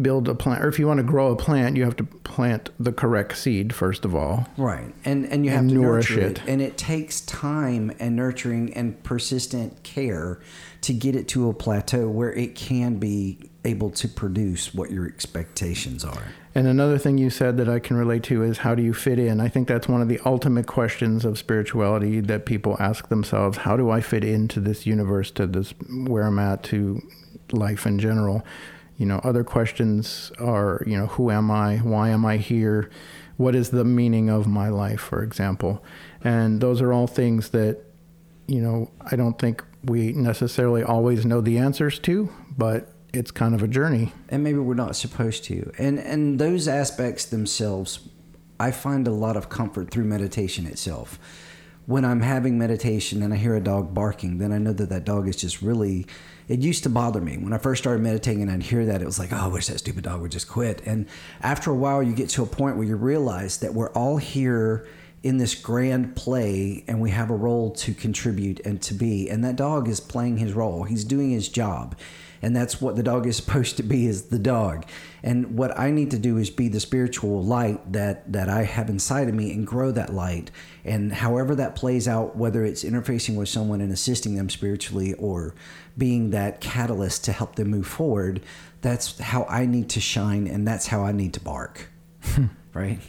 build 0.00 0.28
a 0.28 0.34
plant, 0.34 0.62
or 0.62 0.68
if 0.68 0.78
you 0.78 0.86
want 0.86 0.98
to 0.98 1.04
grow 1.04 1.32
a 1.32 1.36
plant, 1.36 1.76
you 1.76 1.84
have 1.84 1.96
to 1.96 2.04
plant 2.04 2.68
the 2.78 2.92
correct 2.92 3.36
seed 3.36 3.74
first 3.74 4.04
of 4.04 4.14
all. 4.14 4.46
Right, 4.56 4.94
and 5.04 5.24
and 5.26 5.44
you 5.44 5.50
have 5.50 5.60
And 5.60 5.70
to 5.70 5.74
nourish 5.76 6.10
nurture 6.10 6.26
it. 6.28 6.38
it. 6.38 6.48
and 6.48 6.60
it 6.62 6.76
takes 6.76 7.20
time 7.22 7.92
and 7.98 8.14
nurturing 8.14 8.74
and 8.74 9.02
persistent 9.02 9.82
care 9.82 10.38
to 10.82 10.92
get 10.92 11.16
it 11.16 11.28
to 11.28 11.48
a 11.48 11.54
plateau 11.54 12.08
where 12.08 12.32
it 12.32 12.54
can 12.54 12.96
be 12.98 13.50
able 13.64 13.90
to 13.90 14.06
produce 14.08 14.72
what 14.74 14.90
your 14.90 15.06
expectations 15.06 16.04
are. 16.04 16.22
And 16.56 16.66
another 16.66 16.96
thing 16.96 17.18
you 17.18 17.28
said 17.28 17.58
that 17.58 17.68
I 17.68 17.78
can 17.78 17.98
relate 17.98 18.22
to 18.24 18.42
is 18.42 18.56
how 18.56 18.74
do 18.74 18.82
you 18.82 18.94
fit 18.94 19.18
in? 19.18 19.42
I 19.42 19.48
think 19.48 19.68
that's 19.68 19.88
one 19.88 20.00
of 20.00 20.08
the 20.08 20.18
ultimate 20.24 20.66
questions 20.66 21.26
of 21.26 21.36
spirituality 21.36 22.20
that 22.20 22.46
people 22.46 22.78
ask 22.80 23.10
themselves. 23.10 23.58
How 23.58 23.76
do 23.76 23.90
I 23.90 24.00
fit 24.00 24.24
into 24.24 24.58
this 24.60 24.86
universe, 24.86 25.30
to 25.32 25.46
this 25.46 25.74
where 26.06 26.22
I'm 26.22 26.38
at, 26.38 26.62
to 26.62 27.06
life 27.52 27.84
in 27.84 27.98
general? 27.98 28.42
You 28.96 29.04
know, 29.04 29.18
other 29.22 29.44
questions 29.44 30.32
are, 30.38 30.82
you 30.86 30.96
know, 30.96 31.08
who 31.08 31.30
am 31.30 31.50
I? 31.50 31.76
Why 31.76 32.08
am 32.08 32.24
I 32.24 32.38
here? 32.38 32.88
What 33.36 33.54
is 33.54 33.68
the 33.68 33.84
meaning 33.84 34.30
of 34.30 34.46
my 34.46 34.70
life, 34.70 35.02
for 35.02 35.22
example? 35.22 35.84
And 36.24 36.62
those 36.62 36.80
are 36.80 36.90
all 36.90 37.06
things 37.06 37.50
that, 37.50 37.82
you 38.46 38.62
know, 38.62 38.90
I 39.02 39.16
don't 39.16 39.38
think 39.38 39.62
we 39.84 40.12
necessarily 40.12 40.82
always 40.82 41.26
know 41.26 41.42
the 41.42 41.58
answers 41.58 41.98
to, 41.98 42.32
but 42.56 42.95
it's 43.16 43.30
kind 43.30 43.54
of 43.54 43.62
a 43.62 43.68
journey. 43.68 44.12
and 44.28 44.44
maybe 44.44 44.58
we're 44.58 44.74
not 44.74 44.94
supposed 44.96 45.44
to. 45.44 45.72
And 45.78 45.98
and 45.98 46.38
those 46.38 46.68
aspects 46.68 47.24
themselves, 47.24 48.08
I 48.60 48.70
find 48.70 49.06
a 49.08 49.10
lot 49.10 49.36
of 49.36 49.48
comfort 49.48 49.90
through 49.90 50.04
meditation 50.04 50.66
itself. 50.66 51.18
When 51.86 52.04
I'm 52.04 52.20
having 52.20 52.58
meditation 52.58 53.22
and 53.22 53.32
I 53.32 53.36
hear 53.36 53.54
a 53.54 53.60
dog 53.60 53.94
barking, 53.94 54.38
then 54.38 54.52
I 54.52 54.58
know 54.58 54.72
that 54.72 54.88
that 54.88 55.04
dog 55.04 55.28
is 55.28 55.36
just 55.36 55.62
really. 55.62 56.06
It 56.48 56.60
used 56.60 56.84
to 56.84 56.88
bother 56.88 57.20
me 57.20 57.38
when 57.38 57.52
I 57.52 57.58
first 57.58 57.82
started 57.82 58.02
meditating, 58.02 58.42
and 58.42 58.50
I'd 58.50 58.62
hear 58.62 58.86
that 58.86 59.02
it 59.02 59.04
was 59.04 59.18
like, 59.18 59.32
"Oh, 59.32 59.36
I 59.36 59.46
wish 59.48 59.66
that 59.66 59.78
stupid 59.78 60.04
dog 60.04 60.20
would 60.20 60.30
just 60.30 60.48
quit." 60.48 60.80
And 60.86 61.06
after 61.42 61.70
a 61.70 61.74
while, 61.74 62.02
you 62.02 62.14
get 62.14 62.28
to 62.30 62.42
a 62.44 62.46
point 62.46 62.76
where 62.76 62.86
you 62.86 62.96
realize 62.96 63.58
that 63.58 63.74
we're 63.74 63.90
all 63.90 64.18
here 64.18 64.86
in 65.22 65.38
this 65.38 65.56
grand 65.56 66.14
play 66.14 66.84
and 66.86 67.00
we 67.00 67.10
have 67.10 67.30
a 67.30 67.34
role 67.34 67.72
to 67.72 67.92
contribute 67.92 68.60
and 68.60 68.80
to 68.80 68.94
be 68.94 69.28
and 69.28 69.42
that 69.44 69.56
dog 69.56 69.88
is 69.88 69.98
playing 69.98 70.36
his 70.36 70.52
role 70.52 70.84
he's 70.84 71.02
doing 71.02 71.30
his 71.30 71.48
job 71.48 71.96
and 72.42 72.54
that's 72.54 72.80
what 72.80 72.96
the 72.96 73.02
dog 73.02 73.26
is 73.26 73.36
supposed 73.36 73.76
to 73.76 73.82
be 73.82 74.06
is 74.06 74.24
the 74.24 74.38
dog. 74.38 74.84
And 75.22 75.58
what 75.58 75.78
i 75.78 75.90
need 75.90 76.10
to 76.12 76.18
do 76.18 76.36
is 76.36 76.50
be 76.50 76.68
the 76.68 76.80
spiritual 76.80 77.42
light 77.42 77.92
that 77.92 78.32
that 78.32 78.48
i 78.48 78.62
have 78.62 78.88
inside 78.88 79.28
of 79.28 79.34
me 79.34 79.52
and 79.52 79.66
grow 79.66 79.90
that 79.92 80.12
light. 80.12 80.50
And 80.84 81.12
however 81.12 81.54
that 81.56 81.74
plays 81.76 82.06
out 82.06 82.36
whether 82.36 82.64
it's 82.64 82.84
interfacing 82.84 83.36
with 83.36 83.48
someone 83.48 83.80
and 83.80 83.92
assisting 83.92 84.36
them 84.36 84.50
spiritually 84.50 85.14
or 85.14 85.54
being 85.98 86.30
that 86.30 86.60
catalyst 86.60 87.24
to 87.24 87.32
help 87.32 87.56
them 87.56 87.68
move 87.68 87.86
forward 87.86 88.42
that's 88.82 89.18
how 89.18 89.44
i 89.48 89.66
need 89.66 89.88
to 89.90 90.00
shine 90.00 90.46
and 90.46 90.66
that's 90.68 90.86
how 90.86 91.02
i 91.02 91.12
need 91.12 91.32
to 91.34 91.40
bark. 91.40 91.88
Hmm. 92.22 92.46
Right? 92.76 93.00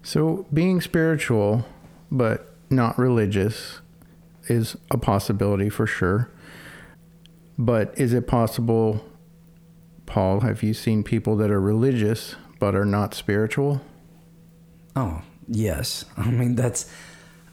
So, 0.00 0.46
being 0.54 0.80
spiritual 0.80 1.66
but 2.10 2.54
not 2.70 2.98
religious 2.98 3.80
is 4.48 4.76
a 4.90 4.98
possibility 4.98 5.68
for 5.68 5.86
sure. 5.86 6.30
But 7.58 7.98
is 7.98 8.12
it 8.12 8.28
possible, 8.28 9.04
Paul? 10.06 10.40
Have 10.40 10.62
you 10.62 10.72
seen 10.72 11.02
people 11.02 11.36
that 11.36 11.50
are 11.50 11.60
religious 11.60 12.36
but 12.60 12.76
are 12.76 12.84
not 12.84 13.14
spiritual? 13.14 13.80
Oh, 14.94 15.22
yes. 15.48 16.04
I 16.16 16.30
mean, 16.30 16.54
that's. 16.54 16.90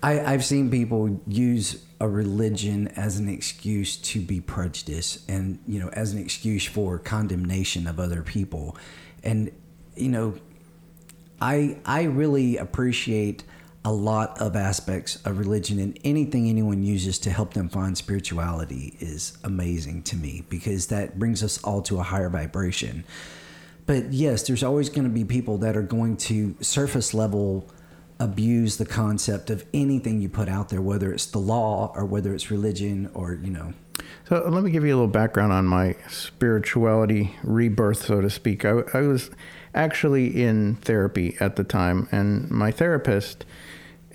I, 0.03 0.33
I've 0.33 0.45
seen 0.45 0.69
people 0.69 1.19
use 1.25 1.83
a 1.99 2.07
religion 2.07 2.89
as 2.89 3.17
an 3.17 3.27
excuse 3.27 3.97
to 3.97 4.21
be 4.21 4.39
prejudiced 4.39 5.27
and, 5.27 5.57
you 5.65 5.79
know, 5.79 5.89
as 5.89 6.13
an 6.13 6.19
excuse 6.19 6.65
for 6.65 6.99
condemnation 6.99 7.87
of 7.87 7.99
other 7.99 8.21
people. 8.21 8.77
And, 9.23 9.49
you 9.95 10.09
know, 10.09 10.35
I, 11.41 11.77
I 11.85 12.03
really 12.03 12.57
appreciate 12.57 13.45
a 13.85 13.91
lot 13.91 14.41
of 14.41 14.55
aspects 14.55 15.17
of 15.25 15.37
religion 15.37 15.79
and 15.79 15.97
anything 16.03 16.49
anyone 16.49 16.81
uses 16.81 17.19
to 17.19 17.29
help 17.29 17.53
them 17.53 17.69
find 17.69 17.95
spirituality 17.95 18.97
is 18.99 19.37
amazing 19.43 20.01
to 20.01 20.17
me 20.17 20.43
because 20.49 20.87
that 20.87 21.19
brings 21.19 21.43
us 21.43 21.63
all 21.63 21.83
to 21.83 21.99
a 21.99 22.03
higher 22.03 22.27
vibration. 22.27 23.03
But 23.85 24.11
yes, 24.11 24.47
there's 24.47 24.63
always 24.63 24.89
going 24.89 25.03
to 25.03 25.13
be 25.13 25.23
people 25.23 25.59
that 25.59 25.77
are 25.77 25.83
going 25.83 26.17
to 26.17 26.57
surface 26.61 27.13
level 27.13 27.69
abuse 28.19 28.77
the 28.77 28.85
concept 28.87 29.51
of 29.51 29.63
anything 29.71 30.19
you 30.19 30.29
put 30.29 30.49
out 30.49 30.69
there, 30.69 30.81
whether 30.81 31.13
it's 31.13 31.27
the 31.27 31.37
law 31.37 31.93
or 31.95 32.05
whether 32.05 32.33
it's 32.33 32.49
religion 32.49 33.11
or, 33.13 33.35
you 33.35 33.51
know. 33.51 33.73
So, 34.27 34.43
let 34.49 34.63
me 34.63 34.71
give 34.71 34.83
you 34.83 34.89
a 34.89 34.97
little 34.97 35.07
background 35.07 35.53
on 35.53 35.65
my 35.65 35.95
spirituality 36.09 37.35
rebirth, 37.43 38.05
so 38.05 38.21
to 38.21 38.29
speak. 38.31 38.65
I, 38.65 38.81
I 38.93 39.01
was 39.01 39.29
actually 39.75 40.41
in 40.41 40.75
therapy 40.77 41.37
at 41.39 41.55
the 41.55 41.63
time, 41.63 42.07
and 42.11 42.49
my 42.49 42.71
therapist, 42.71 43.43
he- 43.43 43.64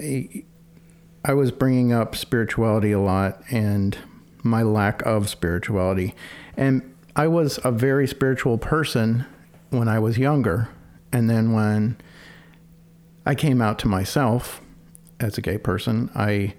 I 0.00 1.35
was 1.35 1.50
bringing 1.50 1.92
up 1.92 2.16
spirituality 2.16 2.92
a 2.92 3.00
lot 3.00 3.42
and 3.50 3.97
my 4.42 4.62
lack 4.62 5.02
of 5.02 5.28
spirituality. 5.28 6.14
And 6.57 6.95
I 7.14 7.26
was 7.26 7.59
a 7.64 7.71
very 7.71 8.07
spiritual 8.07 8.59
person 8.59 9.26
when 9.69 9.88
I 9.88 9.99
was 9.99 10.19
younger. 10.19 10.69
And 11.12 11.28
then 11.28 11.52
when 11.52 11.99
I 13.26 13.35
came 13.35 13.61
out 13.61 13.78
to 13.80 13.88
myself 13.88 14.61
as 15.19 15.37
a 15.37 15.40
gay 15.40 15.59
person, 15.59 16.11
I 16.14 16.54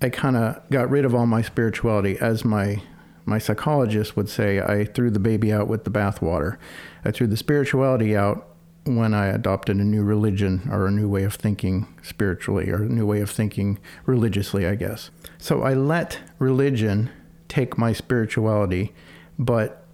I 0.00 0.10
kind 0.10 0.36
of 0.36 0.60
got 0.70 0.90
rid 0.90 1.04
of 1.04 1.14
all 1.14 1.26
my 1.26 1.42
spirituality 1.42 2.18
as 2.20 2.44
my 2.44 2.82
my 3.24 3.38
psychologist 3.38 4.16
would 4.16 4.28
say 4.28 4.60
I 4.60 4.84
threw 4.84 5.10
the 5.10 5.18
baby 5.18 5.52
out 5.52 5.66
with 5.66 5.84
the 5.84 5.90
bathwater. 5.90 6.58
I 7.04 7.10
threw 7.10 7.26
the 7.26 7.36
spirituality 7.36 8.16
out 8.16 8.55
when 8.86 9.14
I 9.14 9.26
adopted 9.26 9.76
a 9.76 9.84
new 9.84 10.02
religion 10.02 10.68
or 10.70 10.86
a 10.86 10.90
new 10.90 11.08
way 11.08 11.24
of 11.24 11.34
thinking 11.34 11.86
spiritually 12.02 12.70
or 12.70 12.84
a 12.84 12.88
new 12.88 13.06
way 13.06 13.20
of 13.20 13.30
thinking 13.30 13.78
religiously, 14.06 14.66
I 14.66 14.74
guess. 14.74 15.10
So 15.38 15.62
I 15.62 15.74
let 15.74 16.18
religion 16.38 17.10
take 17.48 17.76
my 17.76 17.92
spirituality, 17.92 18.92
but 19.38 19.84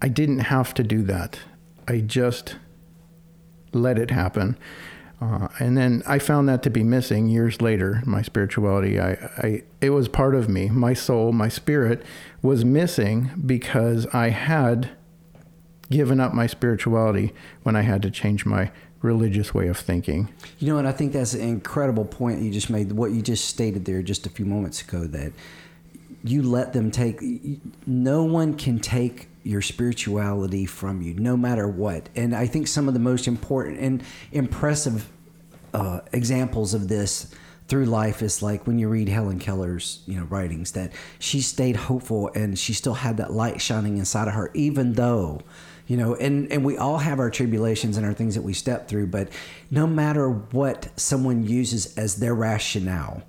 I 0.00 0.08
didn't 0.08 0.40
have 0.40 0.74
to 0.74 0.82
do 0.82 1.02
that. 1.02 1.40
I 1.88 2.00
just 2.00 2.56
let 3.72 3.98
it 3.98 4.10
happen. 4.10 4.56
Uh, 5.20 5.48
and 5.58 5.76
then 5.76 6.02
I 6.06 6.18
found 6.18 6.48
that 6.48 6.62
to 6.64 6.70
be 6.70 6.84
missing 6.84 7.28
years 7.28 7.62
later. 7.62 8.02
My 8.04 8.22
spirituality, 8.22 9.00
I, 9.00 9.12
I, 9.38 9.62
it 9.80 9.90
was 9.90 10.08
part 10.08 10.34
of 10.34 10.48
me. 10.48 10.68
My 10.68 10.92
soul, 10.92 11.32
my 11.32 11.48
spirit, 11.48 12.02
was 12.42 12.64
missing 12.64 13.30
because 13.46 14.06
I 14.08 14.28
had 14.28 14.90
given 15.90 16.20
up 16.20 16.34
my 16.34 16.46
spirituality 16.46 17.32
when 17.62 17.76
I 17.76 17.82
had 17.82 18.02
to 18.02 18.10
change 18.10 18.44
my 18.44 18.70
religious 19.02 19.54
way 19.54 19.68
of 19.68 19.78
thinking. 19.78 20.28
You 20.58 20.72
know, 20.72 20.78
and 20.78 20.88
I 20.88 20.92
think 20.92 21.12
that's 21.12 21.34
an 21.34 21.42
incredible 21.42 22.04
point 22.04 22.42
you 22.42 22.50
just 22.50 22.70
made. 22.70 22.92
What 22.92 23.12
you 23.12 23.22
just 23.22 23.46
stated 23.46 23.84
there 23.84 24.02
just 24.02 24.26
a 24.26 24.30
few 24.30 24.44
moments 24.44 24.82
ago 24.82 25.04
that 25.04 25.32
you 26.24 26.42
let 26.42 26.72
them 26.72 26.90
take, 26.90 27.20
no 27.86 28.24
one 28.24 28.54
can 28.54 28.80
take 28.80 29.28
your 29.44 29.62
spirituality 29.62 30.66
from 30.66 31.00
you, 31.02 31.14
no 31.14 31.36
matter 31.36 31.68
what. 31.68 32.08
And 32.16 32.34
I 32.34 32.46
think 32.46 32.66
some 32.66 32.88
of 32.88 32.94
the 32.94 33.00
most 33.00 33.28
important 33.28 33.78
and 33.78 34.02
impressive 34.32 35.08
uh, 35.72 36.00
examples 36.12 36.74
of 36.74 36.88
this 36.88 37.32
through 37.68 37.84
life 37.84 38.22
is 38.22 38.42
like 38.42 38.66
when 38.66 38.78
you 38.78 38.88
read 38.88 39.08
Helen 39.08 39.38
Keller's 39.38 40.02
you 40.06 40.18
know 40.18 40.24
writings 40.24 40.72
that 40.72 40.92
she 41.18 41.40
stayed 41.40 41.76
hopeful 41.76 42.30
and 42.34 42.58
she 42.58 42.72
still 42.72 42.94
had 42.94 43.16
that 43.16 43.32
light 43.32 43.60
shining 43.60 43.98
inside 43.98 44.28
of 44.28 44.34
her 44.34 44.50
even 44.54 44.92
though 44.92 45.40
you 45.86 45.96
know 45.96 46.14
and 46.16 46.50
and 46.52 46.64
we 46.64 46.76
all 46.76 46.98
have 46.98 47.18
our 47.18 47.30
tribulations 47.30 47.96
and 47.96 48.04
our 48.04 48.14
things 48.14 48.34
that 48.34 48.42
we 48.42 48.52
step 48.52 48.88
through 48.88 49.06
but 49.06 49.28
no 49.70 49.86
matter 49.86 50.28
what 50.28 50.88
someone 50.98 51.46
uses 51.46 51.96
as 51.96 52.16
their 52.16 52.34
rationale 52.34 53.22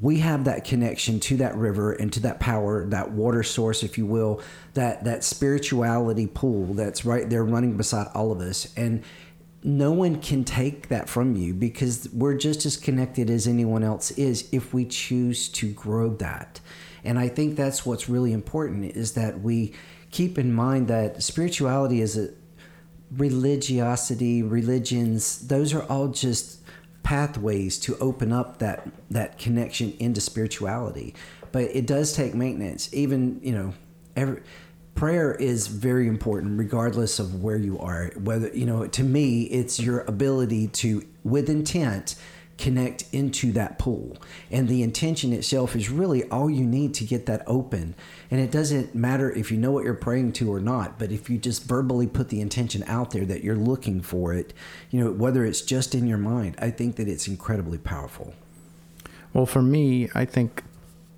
we 0.00 0.20
have 0.20 0.44
that 0.44 0.64
connection 0.64 1.20
to 1.20 1.36
that 1.36 1.54
river 1.56 1.92
and 1.92 2.12
to 2.12 2.20
that 2.20 2.40
power 2.40 2.86
that 2.86 3.10
water 3.10 3.42
source 3.42 3.82
if 3.82 3.98
you 3.98 4.06
will 4.06 4.40
that 4.74 5.04
that 5.04 5.22
spirituality 5.22 6.26
pool 6.26 6.72
that's 6.74 7.04
right 7.04 7.28
there 7.28 7.44
running 7.44 7.76
beside 7.76 8.06
all 8.14 8.32
of 8.32 8.40
us. 8.40 8.72
And 8.76 9.02
no 9.62 9.92
one 9.92 10.22
can 10.22 10.44
take 10.44 10.88
that 10.88 11.08
from 11.08 11.36
you 11.36 11.52
because 11.52 12.08
we're 12.14 12.36
just 12.36 12.64
as 12.64 12.78
connected 12.78 13.28
as 13.28 13.46
anyone 13.46 13.84
else 13.84 14.10
is 14.12 14.48
if 14.52 14.72
we 14.72 14.86
choose 14.86 15.48
to 15.50 15.70
grow 15.72 16.14
that. 16.16 16.60
And 17.04 17.18
i 17.18 17.28
think 17.28 17.56
that's 17.56 17.84
what's 17.86 18.08
really 18.08 18.32
important 18.32 18.96
is 18.96 19.12
that 19.12 19.40
we 19.40 19.72
keep 20.10 20.38
in 20.38 20.52
mind 20.52 20.88
that 20.88 21.22
spirituality 21.22 22.00
is 22.00 22.16
a 22.16 22.30
religiosity 23.12 24.40
religions 24.42 25.48
those 25.48 25.74
are 25.74 25.82
all 25.84 26.08
just 26.08 26.60
pathways 27.02 27.78
to 27.78 27.96
open 27.98 28.32
up 28.32 28.58
that 28.58 28.88
that 29.10 29.38
connection 29.38 29.92
into 29.98 30.20
spirituality. 30.20 31.14
But 31.52 31.64
it 31.64 31.86
does 31.86 32.12
take 32.12 32.34
maintenance. 32.34 32.92
Even 32.92 33.40
you 33.42 33.52
know 33.52 33.74
every 34.16 34.42
prayer 34.94 35.34
is 35.34 35.66
very 35.66 36.06
important 36.08 36.58
regardless 36.58 37.18
of 37.18 37.42
where 37.42 37.56
you 37.56 37.78
are. 37.78 38.12
Whether 38.16 38.48
you 38.48 38.66
know 38.66 38.86
to 38.86 39.02
me 39.02 39.42
it's 39.44 39.80
your 39.80 40.00
ability 40.02 40.68
to 40.68 41.06
with 41.24 41.48
intent 41.48 42.16
connect 42.60 43.04
into 43.12 43.50
that 43.52 43.78
pool. 43.78 44.16
And 44.50 44.68
the 44.68 44.82
intention 44.82 45.32
itself 45.32 45.74
is 45.74 45.90
really 45.90 46.24
all 46.24 46.50
you 46.50 46.64
need 46.64 46.94
to 46.94 47.04
get 47.04 47.26
that 47.26 47.42
open. 47.46 47.94
And 48.30 48.40
it 48.40 48.50
doesn't 48.50 48.94
matter 48.94 49.32
if 49.32 49.50
you 49.50 49.56
know 49.56 49.72
what 49.72 49.84
you're 49.84 49.94
praying 49.94 50.32
to 50.34 50.52
or 50.52 50.60
not, 50.60 50.98
but 50.98 51.10
if 51.10 51.30
you 51.30 51.38
just 51.38 51.64
verbally 51.64 52.06
put 52.06 52.28
the 52.28 52.40
intention 52.40 52.84
out 52.86 53.10
there 53.10 53.24
that 53.24 53.42
you're 53.42 53.56
looking 53.56 54.02
for 54.02 54.34
it, 54.34 54.52
you 54.90 55.02
know, 55.02 55.10
whether 55.10 55.44
it's 55.44 55.62
just 55.62 55.94
in 55.94 56.06
your 56.06 56.18
mind, 56.18 56.54
I 56.58 56.70
think 56.70 56.96
that 56.96 57.08
it's 57.08 57.26
incredibly 57.26 57.78
powerful. 57.78 58.34
Well, 59.32 59.46
for 59.46 59.62
me, 59.62 60.10
I 60.14 60.24
think 60.24 60.62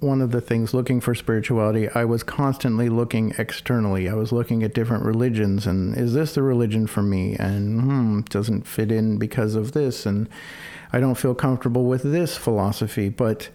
one 0.02 0.20
of 0.20 0.30
the 0.30 0.40
things 0.40 0.74
looking 0.74 1.00
for 1.00 1.14
spirituality, 1.14 1.88
I 1.90 2.04
was 2.04 2.22
constantly 2.22 2.88
looking 2.88 3.34
externally. 3.38 4.08
I 4.08 4.14
was 4.14 4.32
looking 4.32 4.62
at 4.62 4.74
different 4.74 5.04
religions 5.04 5.66
and 5.66 5.96
is 5.96 6.14
this 6.14 6.34
the 6.34 6.42
religion 6.42 6.86
for 6.86 7.02
me? 7.02 7.36
And 7.36 7.80
hmm, 7.80 8.20
doesn't 8.22 8.66
fit 8.66 8.90
in 8.90 9.18
because 9.18 9.54
of 9.54 9.72
this. 9.72 10.04
And 10.06 10.28
I 10.92 11.00
don't 11.00 11.14
feel 11.14 11.34
comfortable 11.34 11.84
with 11.84 12.02
this 12.02 12.36
philosophy. 12.36 13.08
But 13.08 13.48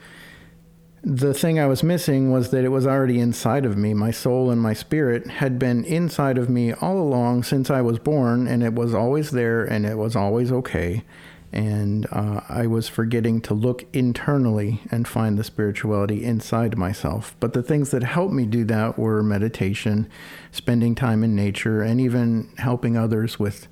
the 1.03 1.33
thing 1.33 1.59
I 1.59 1.67
was 1.67 1.83
missing 1.83 2.31
was 2.31 2.49
that 2.51 2.63
it 2.63 2.69
was 2.69 2.87
already 2.87 3.19
inside 3.19 3.65
of 3.65 3.77
me. 3.77 3.93
My 3.93 4.11
soul 4.11 4.49
and 4.49 4.61
my 4.61 4.73
spirit 4.73 5.27
had 5.27 5.59
been 5.59 5.85
inside 5.85 6.37
of 6.37 6.49
me 6.49 6.73
all 6.73 6.97
along 6.97 7.43
since 7.43 7.69
I 7.69 7.81
was 7.81 7.99
born, 7.99 8.47
and 8.47 8.63
it 8.63 8.73
was 8.73 8.93
always 8.93 9.31
there 9.31 9.63
and 9.63 9.85
it 9.85 9.97
was 9.97 10.15
always 10.15 10.51
okay 10.51 11.03
and 11.51 12.05
uh, 12.11 12.41
I 12.49 12.67
was 12.67 12.89
forgetting 12.89 13.41
to 13.41 13.53
look 13.53 13.85
internally 13.93 14.81
and 14.91 15.07
find 15.07 15.37
the 15.37 15.43
spirituality 15.43 16.23
inside 16.23 16.77
myself. 16.77 17.35
But 17.39 17.53
the 17.53 17.63
things 17.63 17.91
that 17.91 18.03
helped 18.03 18.33
me 18.33 18.45
do 18.45 18.63
that 18.65 18.99
were 18.99 19.23
meditation, 19.23 20.09
spending 20.51 20.93
time 20.93 21.23
in 21.23 21.35
nature, 21.35 21.81
and 21.81 22.01
even 22.01 22.49
helping 22.57 22.97
others 22.97 23.39
with 23.39 23.67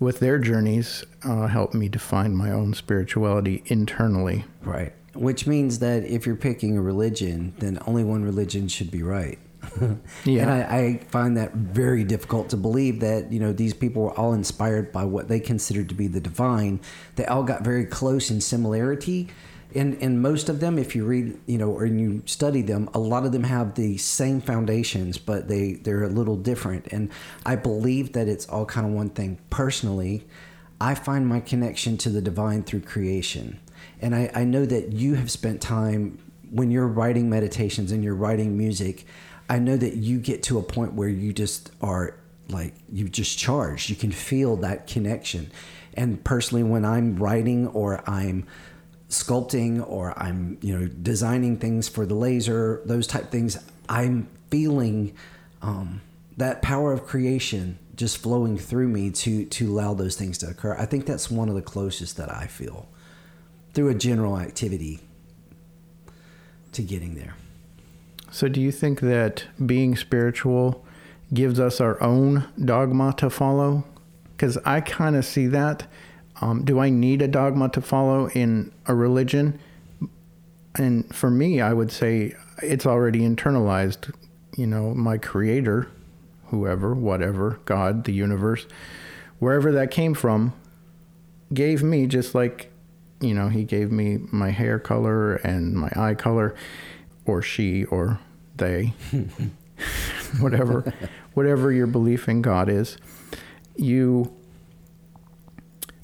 with 0.00 0.20
their 0.20 0.38
journeys 0.38 1.04
uh, 1.24 1.48
helped 1.48 1.74
me 1.74 1.88
to 1.88 1.98
find 1.98 2.36
my 2.36 2.52
own 2.52 2.72
spirituality 2.72 3.64
internally. 3.66 4.44
Right. 4.62 4.92
Which 5.14 5.44
means 5.44 5.80
that 5.80 6.04
if 6.04 6.24
you're 6.24 6.36
picking 6.36 6.78
a 6.78 6.80
religion, 6.80 7.54
then 7.58 7.80
only 7.84 8.04
one 8.04 8.22
religion 8.22 8.68
should 8.68 8.92
be 8.92 9.02
right. 9.02 9.40
yeah. 10.24 10.42
And 10.42 10.50
I, 10.50 10.60
I, 10.60 10.98
find 11.10 11.36
that 11.36 11.52
very 11.54 12.04
difficult 12.04 12.50
to 12.50 12.56
believe 12.56 13.00
that, 13.00 13.32
you 13.32 13.40
know, 13.40 13.52
these 13.52 13.74
people 13.74 14.02
were 14.02 14.18
all 14.18 14.32
inspired 14.32 14.92
by 14.92 15.04
what 15.04 15.28
they 15.28 15.40
considered 15.40 15.88
to 15.88 15.94
be 15.94 16.06
the 16.06 16.20
divine. 16.20 16.80
They 17.16 17.26
all 17.26 17.42
got 17.42 17.62
very 17.62 17.84
close 17.84 18.30
in 18.30 18.40
similarity. 18.40 19.28
And, 19.74 20.00
and 20.00 20.22
most 20.22 20.48
of 20.48 20.60
them, 20.60 20.78
if 20.78 20.96
you 20.96 21.04
read, 21.04 21.38
you 21.46 21.58
know, 21.58 21.70
or 21.70 21.84
you 21.84 22.22
study 22.24 22.62
them, 22.62 22.88
a 22.94 22.98
lot 22.98 23.26
of 23.26 23.32
them 23.32 23.44
have 23.44 23.74
the 23.74 23.98
same 23.98 24.40
foundations, 24.40 25.18
but 25.18 25.48
they, 25.48 25.74
they're 25.74 26.04
a 26.04 26.08
little 26.08 26.36
different. 26.36 26.86
And 26.86 27.10
I 27.44 27.56
believe 27.56 28.12
that 28.14 28.28
it's 28.28 28.48
all 28.48 28.64
kind 28.64 28.86
of 28.86 28.92
one 28.92 29.10
thing. 29.10 29.38
Personally, 29.50 30.26
I 30.80 30.94
find 30.94 31.26
my 31.26 31.40
connection 31.40 31.98
to 31.98 32.10
the 32.10 32.22
divine 32.22 32.62
through 32.62 32.82
creation. 32.82 33.60
And 34.00 34.14
I, 34.14 34.30
I 34.34 34.44
know 34.44 34.64
that 34.64 34.92
you 34.92 35.16
have 35.16 35.30
spent 35.30 35.60
time 35.60 36.18
when 36.50 36.70
you're 36.70 36.86
writing 36.86 37.28
meditations 37.28 37.92
and 37.92 38.02
you're 38.02 38.14
writing 38.14 38.56
music 38.56 39.04
I 39.48 39.58
know 39.58 39.76
that 39.76 39.96
you 39.96 40.18
get 40.18 40.42
to 40.44 40.58
a 40.58 40.62
point 40.62 40.94
where 40.94 41.08
you 41.08 41.32
just 41.32 41.70
are 41.80 42.14
like 42.48 42.74
you 42.90 43.08
just 43.08 43.38
charged. 43.38 43.90
You 43.90 43.96
can 43.96 44.12
feel 44.12 44.56
that 44.56 44.86
connection. 44.86 45.50
And 45.94 46.22
personally, 46.22 46.62
when 46.62 46.84
I'm 46.84 47.16
writing 47.16 47.66
or 47.68 48.02
I'm 48.08 48.46
sculpting 49.08 49.86
or 49.88 50.18
I'm 50.18 50.58
you 50.60 50.78
know 50.78 50.86
designing 50.86 51.56
things 51.56 51.88
for 51.88 52.06
the 52.06 52.14
laser, 52.14 52.82
those 52.84 53.06
type 53.06 53.30
things, 53.30 53.58
I'm 53.88 54.28
feeling 54.50 55.14
um, 55.62 56.00
that 56.36 56.62
power 56.62 56.92
of 56.92 57.06
creation 57.06 57.78
just 57.96 58.18
flowing 58.18 58.56
through 58.56 58.88
me 58.88 59.10
to 59.10 59.44
to 59.46 59.72
allow 59.72 59.94
those 59.94 60.16
things 60.16 60.38
to 60.38 60.48
occur. 60.48 60.76
I 60.78 60.86
think 60.86 61.06
that's 61.06 61.30
one 61.30 61.48
of 61.48 61.54
the 61.54 61.62
closest 61.62 62.16
that 62.16 62.32
I 62.32 62.46
feel 62.46 62.88
through 63.74 63.88
a 63.88 63.94
general 63.94 64.38
activity 64.38 65.00
to 66.72 66.82
getting 66.82 67.14
there. 67.14 67.34
So, 68.30 68.48
do 68.48 68.60
you 68.60 68.70
think 68.70 69.00
that 69.00 69.44
being 69.64 69.96
spiritual 69.96 70.84
gives 71.32 71.58
us 71.58 71.80
our 71.80 72.02
own 72.02 72.46
dogma 72.62 73.14
to 73.18 73.30
follow? 73.30 73.84
Because 74.32 74.58
I 74.58 74.80
kind 74.80 75.16
of 75.16 75.24
see 75.24 75.46
that. 75.48 75.86
Um, 76.40 76.64
do 76.64 76.78
I 76.78 76.90
need 76.90 77.22
a 77.22 77.28
dogma 77.28 77.68
to 77.70 77.80
follow 77.80 78.28
in 78.28 78.72
a 78.86 78.94
religion? 78.94 79.58
And 80.76 81.12
for 81.14 81.30
me, 81.30 81.60
I 81.60 81.72
would 81.72 81.90
say 81.90 82.34
it's 82.62 82.86
already 82.86 83.20
internalized. 83.20 84.14
You 84.56 84.66
know, 84.66 84.94
my 84.94 85.18
creator, 85.18 85.88
whoever, 86.46 86.94
whatever, 86.94 87.60
God, 87.64 88.04
the 88.04 88.12
universe, 88.12 88.66
wherever 89.38 89.72
that 89.72 89.90
came 89.90 90.14
from, 90.14 90.52
gave 91.52 91.82
me 91.82 92.06
just 92.06 92.34
like, 92.34 92.70
you 93.20 93.34
know, 93.34 93.48
he 93.48 93.64
gave 93.64 93.90
me 93.90 94.18
my 94.30 94.50
hair 94.50 94.78
color 94.78 95.36
and 95.36 95.74
my 95.74 95.90
eye 95.96 96.14
color 96.14 96.54
or 97.28 97.42
she 97.42 97.84
or 97.84 98.18
they, 98.56 98.94
whatever, 100.40 100.92
whatever 101.34 101.70
your 101.72 101.86
belief 101.86 102.28
in 102.28 102.42
God 102.42 102.68
is, 102.68 102.96
you. 103.76 104.34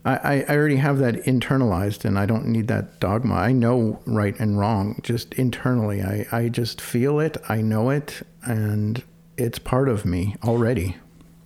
I, 0.06 0.44
I 0.44 0.54
already 0.54 0.76
have 0.76 0.98
that 0.98 1.14
internalized 1.24 2.04
and 2.04 2.18
I 2.18 2.26
don't 2.26 2.44
need 2.46 2.68
that 2.68 3.00
dogma. 3.00 3.36
I 3.36 3.52
know 3.52 4.02
right 4.04 4.38
and 4.38 4.58
wrong 4.58 5.00
just 5.02 5.32
internally. 5.32 6.02
I, 6.02 6.26
I 6.30 6.48
just 6.50 6.78
feel 6.78 7.18
it, 7.20 7.38
I 7.48 7.62
know 7.62 7.88
it, 7.88 8.20
and 8.44 9.02
it's 9.38 9.58
part 9.58 9.88
of 9.88 10.04
me 10.04 10.36
already. 10.44 10.96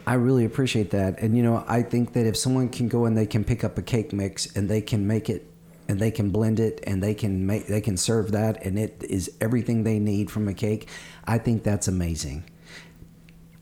I 0.09 0.15
really 0.15 0.45
appreciate 0.45 0.91
that. 0.91 1.21
And, 1.21 1.37
you 1.37 1.43
know, 1.43 1.65
I 1.69 1.83
think 1.83 2.15
that 2.15 2.27
if 2.27 2.37
someone 2.37 2.69
can 2.71 2.89
go 2.89 3.05
and 3.05 3.17
they 3.17 3.27
can 3.27 3.45
pick 3.45 3.63
up 3.63 3.77
a 3.77 3.83
cake 3.83 4.13
mix 4.13 4.47
and 4.57 4.69
they 4.69 4.81
can 4.81 5.07
make 5.07 5.29
it 5.29 5.48
and 5.89 5.99
they 5.99 6.11
can 6.11 6.31
blend 6.31 6.61
it 6.61 6.81
and 6.87 7.03
they 7.03 7.15
can 7.15 7.47
make 7.47 7.67
they 7.67 7.81
can 7.81 7.97
serve 7.97 8.33
that 8.33 8.65
and 8.65 8.79
it 8.79 9.03
is 9.09 9.33
everything 9.41 9.83
they 9.83 9.99
need 9.99 10.31
from 10.31 10.47
a 10.47 10.55
cake. 10.55 10.89
I 11.25 11.39
think 11.39 11.65
that's 11.65 11.89
amazing. 11.89 12.45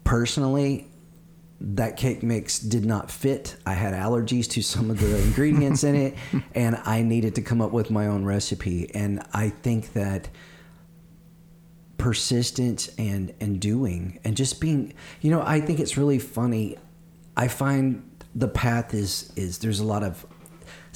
Personally 0.05 0.89
that 1.59 1.97
cake 1.97 2.23
mix 2.23 2.59
did 2.59 2.85
not 2.85 3.11
fit. 3.11 3.57
I 3.65 3.73
had 3.73 3.95
allergies 3.95 4.47
to 4.51 4.63
some 4.63 4.91
of 4.91 5.01
the 5.01 5.17
ingredients 5.23 5.85
in 5.85 5.95
it 5.95 6.15
and 6.55 6.79
i 6.85 7.01
needed 7.01 7.37
to 7.37 7.43
come 7.43 7.63
up 7.63 7.73
with 7.73 7.91
my 7.91 8.07
own 8.07 8.25
recipe. 8.25 8.91
And 8.95 9.23
i 9.33 9.49
think 9.49 9.93
that 9.95 10.29
persistence 11.99 12.91
and 12.99 13.33
and 13.41 13.59
doing 13.59 14.21
and 14.23 14.37
just 14.37 14.61
being 14.61 14.93
you 15.23 15.31
know 15.31 15.41
i 15.41 15.59
think 15.61 15.81
it's 15.81 15.97
really 15.97 16.19
funny. 16.19 16.77
I 17.39 17.49
find 17.49 18.03
the 18.35 18.49
path 18.49 18.93
is 18.95 19.33
is 19.35 19.59
there's 19.59 19.81
a 19.81 19.85
lot 19.85 20.03
of 20.03 20.27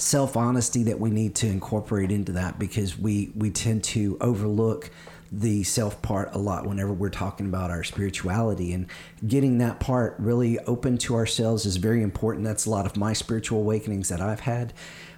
self 0.00 0.36
honesty 0.36 0.82
that 0.84 0.98
we 0.98 1.10
need 1.10 1.34
to 1.36 1.46
incorporate 1.46 2.10
into 2.10 2.32
that 2.32 2.58
because 2.58 2.98
we 2.98 3.30
we 3.34 3.50
tend 3.50 3.84
to 3.84 4.16
overlook 4.20 4.90
the 5.32 5.62
self 5.62 6.00
part 6.02 6.34
a 6.34 6.38
lot 6.38 6.66
whenever 6.66 6.92
we're 6.92 7.10
talking 7.10 7.46
about 7.46 7.70
our 7.70 7.84
spirituality. 7.84 8.72
And 8.72 8.86
getting 9.26 9.58
that 9.58 9.78
part 9.78 10.16
really 10.18 10.58
open 10.60 10.98
to 10.98 11.14
ourselves 11.14 11.66
is 11.66 11.76
very 11.76 12.02
important. 12.02 12.44
That's 12.44 12.66
a 12.66 12.70
lot 12.70 12.86
of 12.86 12.96
my 12.96 13.12
spiritual 13.12 13.60
awakenings 13.60 14.08
that 14.08 14.20
I've 14.20 14.40
had. 14.40 14.72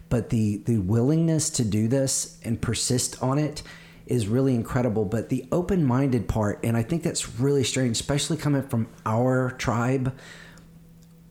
But 0.08 0.30
the 0.30 0.58
the 0.58 0.78
willingness 0.78 1.48
to 1.50 1.64
do 1.64 1.88
this 1.88 2.38
and 2.44 2.60
persist 2.60 3.22
on 3.22 3.38
it 3.38 3.62
is 4.06 4.26
really 4.26 4.54
incredible. 4.54 5.04
But 5.04 5.28
the 5.28 5.46
open-minded 5.52 6.28
part 6.28 6.58
and 6.62 6.76
I 6.76 6.82
think 6.82 7.02
that's 7.04 7.38
really 7.38 7.64
strange 7.64 8.00
especially 8.00 8.36
coming 8.36 8.62
from 8.62 8.88
our 9.06 9.52
tribe 9.52 10.14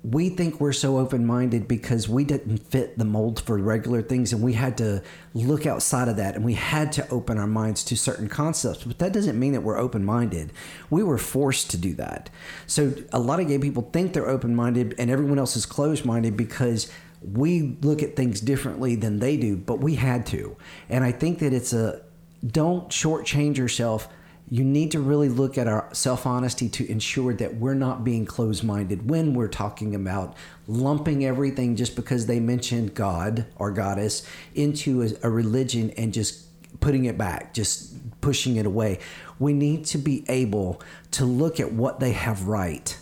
we 0.03 0.29
think 0.29 0.59
we're 0.59 0.73
so 0.73 0.97
open 0.97 1.25
minded 1.25 1.67
because 1.67 2.09
we 2.09 2.23
didn't 2.23 2.57
fit 2.57 2.97
the 2.97 3.05
mold 3.05 3.39
for 3.41 3.57
regular 3.57 4.01
things 4.01 4.33
and 4.33 4.41
we 4.41 4.53
had 4.53 4.75
to 4.79 5.03
look 5.35 5.67
outside 5.67 6.07
of 6.07 6.17
that 6.17 6.35
and 6.35 6.43
we 6.43 6.55
had 6.55 6.91
to 6.91 7.07
open 7.09 7.37
our 7.37 7.45
minds 7.45 7.83
to 7.83 7.95
certain 7.95 8.27
concepts. 8.27 8.83
But 8.83 8.97
that 8.97 9.13
doesn't 9.13 9.39
mean 9.39 9.53
that 9.53 9.61
we're 9.61 9.77
open 9.77 10.03
minded. 10.03 10.53
We 10.89 11.03
were 11.03 11.19
forced 11.19 11.69
to 11.71 11.77
do 11.77 11.93
that. 11.95 12.31
So 12.65 12.93
a 13.13 13.19
lot 13.19 13.39
of 13.39 13.47
gay 13.47 13.59
people 13.59 13.89
think 13.93 14.13
they're 14.13 14.27
open 14.27 14.55
minded 14.55 14.95
and 14.97 15.11
everyone 15.11 15.37
else 15.37 15.55
is 15.55 15.67
closed 15.67 16.03
minded 16.03 16.35
because 16.35 16.91
we 17.21 17.77
look 17.81 18.01
at 18.01 18.15
things 18.15 18.41
differently 18.41 18.95
than 18.95 19.19
they 19.19 19.37
do, 19.37 19.55
but 19.55 19.79
we 19.81 19.95
had 19.95 20.25
to. 20.27 20.57
And 20.89 21.03
I 21.03 21.11
think 21.11 21.37
that 21.39 21.53
it's 21.53 21.73
a 21.73 22.01
don't 22.45 22.89
shortchange 22.89 23.57
yourself 23.57 24.07
you 24.53 24.65
need 24.65 24.91
to 24.91 24.99
really 24.99 25.29
look 25.29 25.57
at 25.57 25.65
our 25.65 25.87
self 25.93 26.27
honesty 26.27 26.67
to 26.67 26.91
ensure 26.91 27.33
that 27.33 27.55
we're 27.55 27.73
not 27.73 28.03
being 28.03 28.25
closed 28.25 28.65
minded 28.65 29.09
when 29.09 29.33
we're 29.33 29.47
talking 29.47 29.95
about 29.95 30.35
lumping 30.67 31.23
everything 31.23 31.77
just 31.77 31.95
because 31.95 32.25
they 32.25 32.39
mentioned 32.39 32.93
God 32.93 33.45
or 33.55 33.71
goddess 33.71 34.27
into 34.53 35.01
a, 35.03 35.09
a 35.23 35.29
religion 35.29 35.91
and 35.91 36.13
just 36.13 36.45
putting 36.81 37.05
it 37.05 37.17
back, 37.17 37.53
just 37.53 38.19
pushing 38.19 38.57
it 38.57 38.65
away. 38.65 38.99
We 39.39 39.53
need 39.53 39.85
to 39.85 39.97
be 39.97 40.25
able 40.27 40.81
to 41.11 41.23
look 41.23 41.61
at 41.61 41.71
what 41.71 42.01
they 42.01 42.11
have 42.11 42.47
right. 42.47 42.97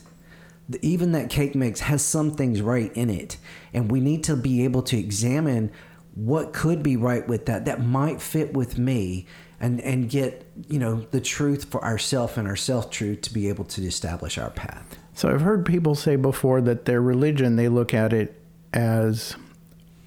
Even 0.83 1.13
that 1.13 1.31
cake 1.31 1.55
mix 1.55 1.79
has 1.79 2.03
some 2.03 2.29
things 2.35 2.61
right 2.61 2.95
in 2.95 3.09
it, 3.09 3.37
and 3.73 3.89
we 3.89 4.01
need 4.01 4.23
to 4.25 4.35
be 4.35 4.63
able 4.65 4.83
to 4.83 4.99
examine 4.99 5.71
what 6.13 6.53
could 6.53 6.83
be 6.83 6.95
right 6.95 7.27
with 7.27 7.47
that 7.47 7.65
that 7.65 7.83
might 7.83 8.21
fit 8.21 8.53
with 8.53 8.77
me 8.77 9.25
and 9.59 9.81
and 9.81 10.09
get 10.09 10.45
you 10.67 10.79
know 10.79 11.05
the 11.11 11.21
truth 11.21 11.65
for 11.65 11.83
ourself 11.83 12.37
and 12.37 12.47
our 12.47 12.55
self 12.55 12.89
truth 12.89 13.21
to 13.21 13.33
be 13.33 13.49
able 13.49 13.65
to 13.65 13.83
establish 13.83 14.37
our 14.37 14.49
path. 14.49 14.97
So 15.13 15.29
I've 15.29 15.41
heard 15.41 15.65
people 15.65 15.95
say 15.95 16.15
before 16.15 16.61
that 16.61 16.85
their 16.85 17.01
religion 17.01 17.55
they 17.55 17.67
look 17.67 17.93
at 17.93 18.13
it 18.13 18.41
as 18.73 19.35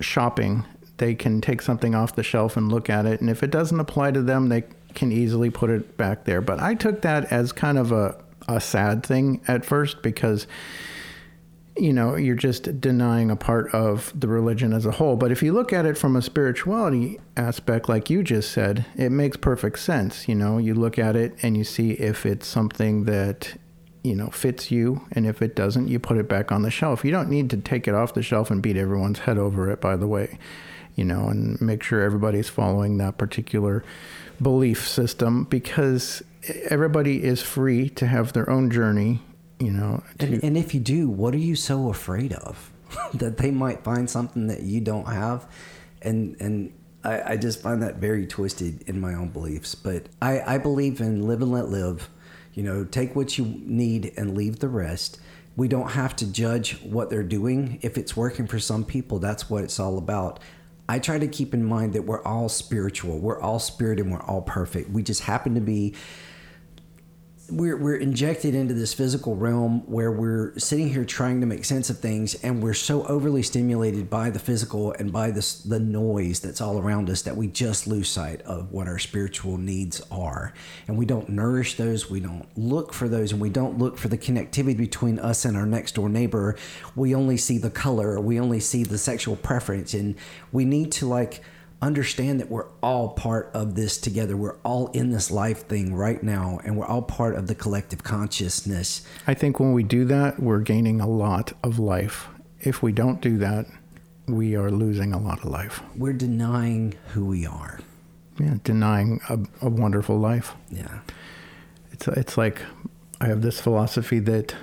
shopping. 0.01 0.65
they 0.99 1.15
can 1.15 1.41
take 1.41 1.63
something 1.63 1.95
off 1.95 2.15
the 2.15 2.23
shelf 2.23 2.57
and 2.57 2.71
look 2.71 2.89
at 2.89 3.07
it, 3.07 3.21
and 3.21 3.29
if 3.29 3.43
it 3.43 3.51
doesn't 3.51 3.81
apply 3.81 4.13
to 4.13 4.23
them, 4.23 4.49
they 4.49 4.65
can 4.95 5.11
easily 5.11 5.51
put 5.51 5.71
it 5.71 5.97
back 5.97 6.25
there. 6.25 6.41
But 6.41 6.61
I 6.61 6.75
took 6.75 7.03
that 7.03 7.33
as 7.33 7.53
kind 7.53 7.79
of 7.79 7.93
a, 7.93 8.17
a 8.47 8.61
sad 8.61 9.05
thing 9.05 9.41
at 9.49 9.65
first 9.65 10.03
because 10.03 10.47
you 11.77 11.93
know, 11.93 12.17
you're 12.17 12.37
just 12.37 12.81
denying 12.81 13.31
a 13.31 13.37
part 13.37 13.73
of 13.75 14.13
the 14.19 14.29
religion 14.29 14.73
as 14.73 14.85
a 14.85 14.91
whole. 14.91 15.17
But 15.17 15.33
if 15.33 15.43
you 15.43 15.53
look 15.53 15.73
at 15.73 15.87
it 15.87 15.97
from 15.97 16.17
a 16.17 16.23
spirituality 16.23 17.19
aspect, 17.37 17.89
like 17.89 18.11
you 18.11 18.23
just 18.23 18.53
said, 18.53 18.85
it 18.97 19.11
makes 19.11 19.37
perfect 19.37 19.79
sense. 19.79 20.29
You 20.29 20.35
know, 20.35 20.59
you 20.59 20.75
look 20.75 20.99
at 20.99 21.17
it 21.17 21.35
and 21.43 21.57
you 21.57 21.65
see 21.65 21.93
if 21.93 22.27
it's 22.27 22.47
something 22.47 23.05
that, 23.05 23.55
you 24.03 24.15
know, 24.15 24.29
fits 24.29 24.71
you. 24.71 25.07
And 25.13 25.27
if 25.27 25.41
it 25.41 25.57
doesn't, 25.57 25.89
you 25.89 25.99
put 25.99 26.19
it 26.19 26.29
back 26.29 26.53
on 26.53 26.63
the 26.63 26.71
shelf. 26.71 27.05
You 27.05 27.11
don't 27.11 27.31
need 27.31 27.49
to 27.51 27.57
take 27.57 27.89
it 27.89 27.95
off 27.95 28.15
the 28.15 28.23
shelf 28.23 28.51
and 28.51 28.63
beat 28.63 28.77
everyone's 28.77 29.21
head 29.21 29.39
over 29.39 29.71
it, 29.71 29.81
by 29.81 29.97
the 29.97 30.07
way, 30.07 30.39
you 30.95 31.05
know, 31.05 31.29
and 31.29 31.59
make 31.61 31.83
sure 31.83 32.03
everybody's 32.03 32.51
following 32.51 32.99
that 32.99 33.17
particular 33.17 33.83
belief 34.43 34.87
system 34.87 35.45
because 35.45 36.23
everybody 36.69 37.23
is 37.23 37.41
free 37.41 37.89
to 37.89 38.07
have 38.07 38.35
their 38.35 38.51
own 38.51 38.71
journey 38.71 39.23
you 39.63 39.71
know. 39.73 40.03
To... 40.19 40.27
And, 40.27 40.45
and 40.45 40.57
if 40.57 40.75
you 40.75 40.81
do, 40.81 41.09
what 41.09 41.35
are 41.35 41.39
you 41.39 41.57
so 41.57 41.89
afraid 41.89 42.33
of? 42.33 42.71
that 43.15 43.39
they 43.39 43.51
might 43.51 43.83
find 43.85 44.09
something 44.09 44.49
that 44.49 44.63
you 44.63 44.81
don't 44.81 45.07
have, 45.07 45.47
and 46.03 46.37
and 46.41 46.73
I, 47.05 47.33
I 47.33 47.37
just 47.37 47.63
find 47.63 47.83
that 47.83 47.97
very 47.97 48.27
twisted 48.27 48.83
in 48.83 49.01
my 49.01 49.15
own 49.15 49.29
beliefs. 49.29 49.75
But 49.75 50.07
I, 50.21 50.55
I 50.55 50.59
believe 50.59 51.01
in 51.01 51.27
live 51.27 51.43
and 51.43 51.53
let 51.53 51.69
live. 51.69 52.09
You 52.55 52.63
know, 52.65 52.85
take 52.85 53.17
what 53.17 53.39
you 53.39 53.47
need 53.47 54.13
and 54.19 54.37
leave 54.37 54.59
the 54.59 54.69
rest. 54.69 55.19
We 55.57 55.69
don't 55.69 55.93
have 55.93 56.15
to 56.17 56.27
judge 56.27 56.83
what 56.83 57.09
they're 57.09 57.23
doing. 57.23 57.79
If 57.81 57.97
it's 57.97 58.15
working 58.15 58.47
for 58.47 58.59
some 58.59 58.85
people, 58.85 59.19
that's 59.19 59.49
what 59.49 59.65
it's 59.65 59.81
all 59.81 59.97
about. 59.97 60.39
I 60.89 60.99
try 60.99 61.19
to 61.19 61.29
keep 61.29 61.55
in 61.55 61.65
mind 61.65 61.95
that 61.95 62.03
we're 62.03 62.23
all 62.25 62.51
spiritual. 62.51 63.19
We're 63.19 63.41
all 63.41 63.59
spirit 63.59 64.01
and 64.01 64.13
we're 64.13 64.23
all 64.23 64.43
perfect. 64.43 64.91
We 64.91 65.03
just 65.03 65.23
happen 65.23 65.55
to 65.55 65.61
be 65.61 65.95
we're, 67.53 67.77
we're 67.77 67.97
injected 67.97 68.55
into 68.55 68.73
this 68.73 68.95
physical 68.95 69.37
realm 69.37 69.81
where 69.87 70.11
we're 70.11 70.59
sitting 70.59 70.89
here 70.89 71.05
trying 71.05 71.41
to 71.41 71.47
make 71.47 71.65
sense 71.65 71.91
of 71.91 71.99
things 71.99 72.35
and 72.43 72.63
we're 72.63 72.73
so 72.73 73.05
overly 73.07 73.43
stimulated 73.43 74.09
by 74.09 74.31
the 74.31 74.39
physical 74.39 74.93
and 74.93 75.13
by 75.13 75.31
this 75.31 75.63
the 75.63 75.79
noise 75.79 76.41
that's 76.41 76.61
all 76.61 76.79
around 76.79 77.11
us 77.11 77.23
that 77.23 77.37
we 77.37 77.47
just 77.47 77.87
lose 77.87 78.09
sight 78.09 78.41
of 78.43 78.73
what 78.73 78.89
our 78.89 78.99
spiritual 78.99 79.59
needs 79.59 80.01
are. 80.11 80.55
And 80.89 80.97
we 80.97 81.05
don't 81.05 81.29
nourish 81.29 81.77
those 81.77 82.09
we 82.09 82.21
don't 82.21 82.47
look 82.57 82.95
for 82.95 83.09
those 83.09 83.33
and 83.33 83.41
we 83.41 83.51
don't 83.51 83.79
look 83.79 83.99
for 83.99 84.09
the 84.09 84.19
connectivity 84.19 84.77
between 84.77 85.19
us 85.19 85.45
and 85.45 85.57
our 85.57 85.67
next 85.67 85.95
door 85.97 86.09
neighbor. 86.09 86.57
We 86.97 87.15
only 87.15 87.37
see 87.37 87.59
the 87.59 87.71
color 87.71 88.19
we 88.19 88.41
only 88.41 88.61
see 88.61 88.83
the 88.83 88.99
sexual 88.99 89.37
preference 89.37 89.93
and 89.93 90.15
we 90.53 90.65
need 90.65 90.91
to 90.93 91.07
like 91.07 91.43
understand 91.83 92.41
that 92.41 92.49
we're 92.49 92.69
all 92.81 93.11
part 93.11 93.51
of 93.53 93.75
this 93.75 93.99
together. 93.99 94.37
We're 94.37 94.59
all 94.59 94.87
in 94.89 95.11
this 95.11 95.31
life 95.31 95.67
thing 95.67 95.95
right 95.95 96.23
now, 96.23 96.61
and 96.65 96.77
we're 96.77 96.87
all 96.87 97.03
part 97.03 97.35
of 97.35 97.49
the 97.49 97.55
collective 97.55 98.05
consciousness. 98.05 99.07
I 99.27 99.35
think 99.35 99.59
when 99.59 99.73
we 99.73 99.83
do 99.83 100.05
that, 100.07 100.41
we're 100.41 100.61
gaining 100.61 101.01
a 101.01 101.09
lot 101.09 101.53
of 101.63 101.79
life. 101.79 102.29
If 102.61 102.83
we 102.83 102.93
don't 102.93 103.21
do 103.21 103.37
that, 103.39 103.67
we 104.27 104.55
are 104.55 104.71
losing 104.71 105.13
a 105.13 105.19
lot 105.19 105.41
of 105.41 105.47
life. 105.47 105.83
We're 105.97 106.13
denying 106.13 106.95
who 107.09 107.27
we 107.27 107.45
are. 107.45 107.81
Yeah, 108.39 108.55
denying 108.63 109.21
a, 109.29 109.41
a 109.61 109.69
wonderful 109.69 110.19
life. 110.19 110.55
Yeah. 110.71 111.01
It's, 111.91 112.07
it's 112.09 112.39
like 112.39 112.63
I 113.21 113.27
have 113.27 113.43
this 113.43 113.61
philosophy 113.61 114.21
that 114.21 114.55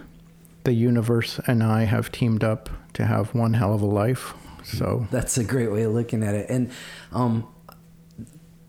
the 0.64 0.74
universe 0.74 1.40
and 1.46 1.64
I 1.64 1.84
have 1.84 2.12
teamed 2.12 2.44
up 2.44 2.70
to 2.94 3.06
have 3.06 3.34
one 3.34 3.54
hell 3.54 3.74
of 3.74 3.82
a 3.82 3.86
life 3.86 4.34
so 4.64 5.08
that's 5.12 5.38
a 5.38 5.44
great 5.44 5.72
way 5.72 5.84
of 5.84 5.94
looking 5.94 6.24
at 6.24 6.36
it. 6.36 6.50
And 6.50 6.72
um, 7.12 7.48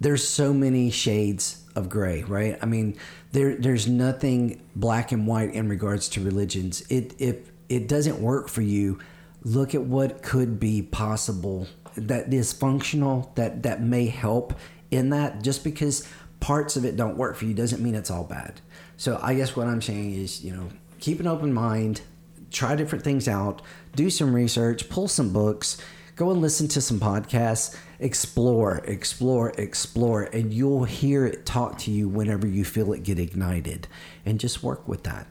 there's 0.01 0.27
so 0.27 0.53
many 0.53 0.91
shades 0.91 1.65
of 1.75 1.89
gray, 1.89 2.23
right? 2.25 2.59
I 2.63 2.67
mean, 2.67 2.97
there 3.33 3.57
there's 3.57 3.87
nothing 3.87 4.63
black 4.75 5.13
and 5.13 5.27
white 5.27 5.53
in 5.53 5.69
regards 5.69 6.09
to 6.11 6.25
religions. 6.25 6.83
It 6.89 7.15
if 7.19 7.51
it 7.69 7.87
doesn't 7.87 8.21
work 8.21 8.49
for 8.49 8.63
you, 8.63 8.99
look 9.43 9.75
at 9.75 9.83
what 9.83 10.23
could 10.23 10.59
be 10.59 10.83
possible 10.83 11.69
that 11.97 12.33
is 12.33 12.53
functional 12.53 13.33
that 13.35 13.63
that 13.63 13.83
may 13.83 14.07
help 14.07 14.55
in 14.91 15.11
that. 15.11 15.43
Just 15.43 15.65
because 15.65 16.07
parts 16.41 16.77
of 16.77 16.85
it 16.85 16.97
don't 16.97 17.17
work 17.17 17.37
for 17.37 17.45
you 17.45 17.55
doesn't 17.55 17.83
mean 17.83 17.95
it's 17.95 18.11
all 18.11 18.25
bad. 18.25 18.61
So 18.97 19.19
I 19.23 19.35
guess 19.35 19.55
what 19.57 19.67
I'm 19.67 19.83
saying 19.83 20.15
is, 20.15 20.45
you 20.45 20.55
know, 20.55 20.69
keep 20.99 21.21
an 21.21 21.27
open 21.27 21.53
mind, 21.53 22.03
try 22.51 22.75
different 22.75 23.05
things 23.05 23.29
out, 23.29 23.63
do 23.95 24.11
some 24.11 24.35
research, 24.35 24.89
pull 24.89 25.09
some 25.09 25.33
books, 25.33 25.81
go 26.17 26.31
and 26.31 26.41
listen 26.41 26.69
to 26.69 26.81
some 26.81 27.01
podcasts, 27.01 27.77
explore, 27.99 28.83
explore, 28.85 29.51
explore, 29.57 30.25
and 30.25 30.53
you'll 30.53 30.85
hear 30.85 31.27
it 31.27 31.47
talk 31.47 31.79
to 31.79 31.91
you 31.91 32.09
whenever 32.09 32.47
you 32.47 32.65
feel 32.65 32.93
it 32.93 33.03
get 33.03 33.19
ignited. 33.19 33.89
And 34.25 34.39
just 34.39 34.63
work 34.63 34.87
with 34.87 35.05
that. 35.05 35.27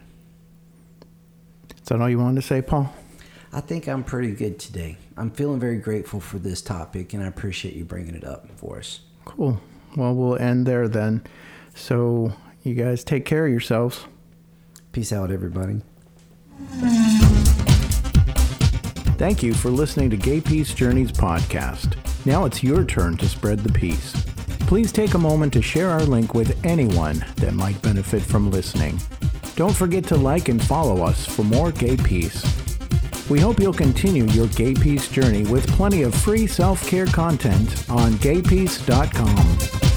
Is 1.81 1.89
that 1.89 2.01
all 2.01 2.09
you 2.09 2.19
wanted 2.19 2.41
to 2.41 2.47
say, 2.47 2.61
Paul? 2.61 2.93
I 3.51 3.61
think 3.61 3.87
I'm 3.87 4.03
pretty 4.03 4.31
good 4.33 4.59
today. 4.59 4.97
I'm 5.17 5.31
feeling 5.31 5.59
very 5.59 5.77
grateful 5.77 6.19
for 6.19 6.37
this 6.37 6.61
topic, 6.61 7.13
and 7.13 7.23
I 7.23 7.27
appreciate 7.27 7.75
you 7.75 7.83
bringing 7.83 8.13
it 8.15 8.23
up 8.23 8.47
for 8.57 8.77
us. 8.77 8.99
Cool. 9.25 9.59
Well, 9.95 10.13
we'll 10.13 10.37
end 10.37 10.67
there 10.67 10.87
then. 10.87 11.23
So, 11.73 12.33
you 12.63 12.75
guys 12.75 13.03
take 13.03 13.25
care 13.25 13.45
of 13.45 13.51
yourselves. 13.51 14.05
Peace 14.91 15.11
out, 15.11 15.31
everybody. 15.31 15.81
Thank 19.19 19.43
you 19.43 19.53
for 19.53 19.69
listening 19.69 20.09
to 20.11 20.15
Gay 20.15 20.39
Peace 20.39 20.73
Journeys 20.73 21.11
podcast. 21.11 21.97
Now 22.25 22.45
it's 22.45 22.63
your 22.63 22.85
turn 22.85 23.17
to 23.17 23.27
spread 23.27 23.59
the 23.59 23.73
peace. 23.73 24.13
Please 24.61 24.93
take 24.93 25.13
a 25.13 25.17
moment 25.17 25.51
to 25.53 25.61
share 25.61 25.89
our 25.89 26.03
link 26.03 26.33
with 26.33 26.57
anyone 26.65 27.25
that 27.35 27.53
might 27.53 27.81
benefit 27.81 28.21
from 28.21 28.49
listening. 28.49 28.97
Don't 29.57 29.75
forget 29.75 30.05
to 30.05 30.15
like 30.15 30.47
and 30.47 30.63
follow 30.63 31.03
us 31.03 31.25
for 31.25 31.43
more 31.43 31.73
gay 31.73 31.97
peace. 31.97 32.45
We 33.29 33.41
hope 33.41 33.59
you'll 33.59 33.73
continue 33.73 34.23
your 34.27 34.47
gay 34.47 34.73
peace 34.73 35.09
journey 35.09 35.43
with 35.43 35.67
plenty 35.67 36.03
of 36.03 36.15
free 36.15 36.47
self 36.47 36.87
care 36.87 37.07
content 37.07 37.89
on 37.89 38.13
gaypeace.com. 38.13 39.88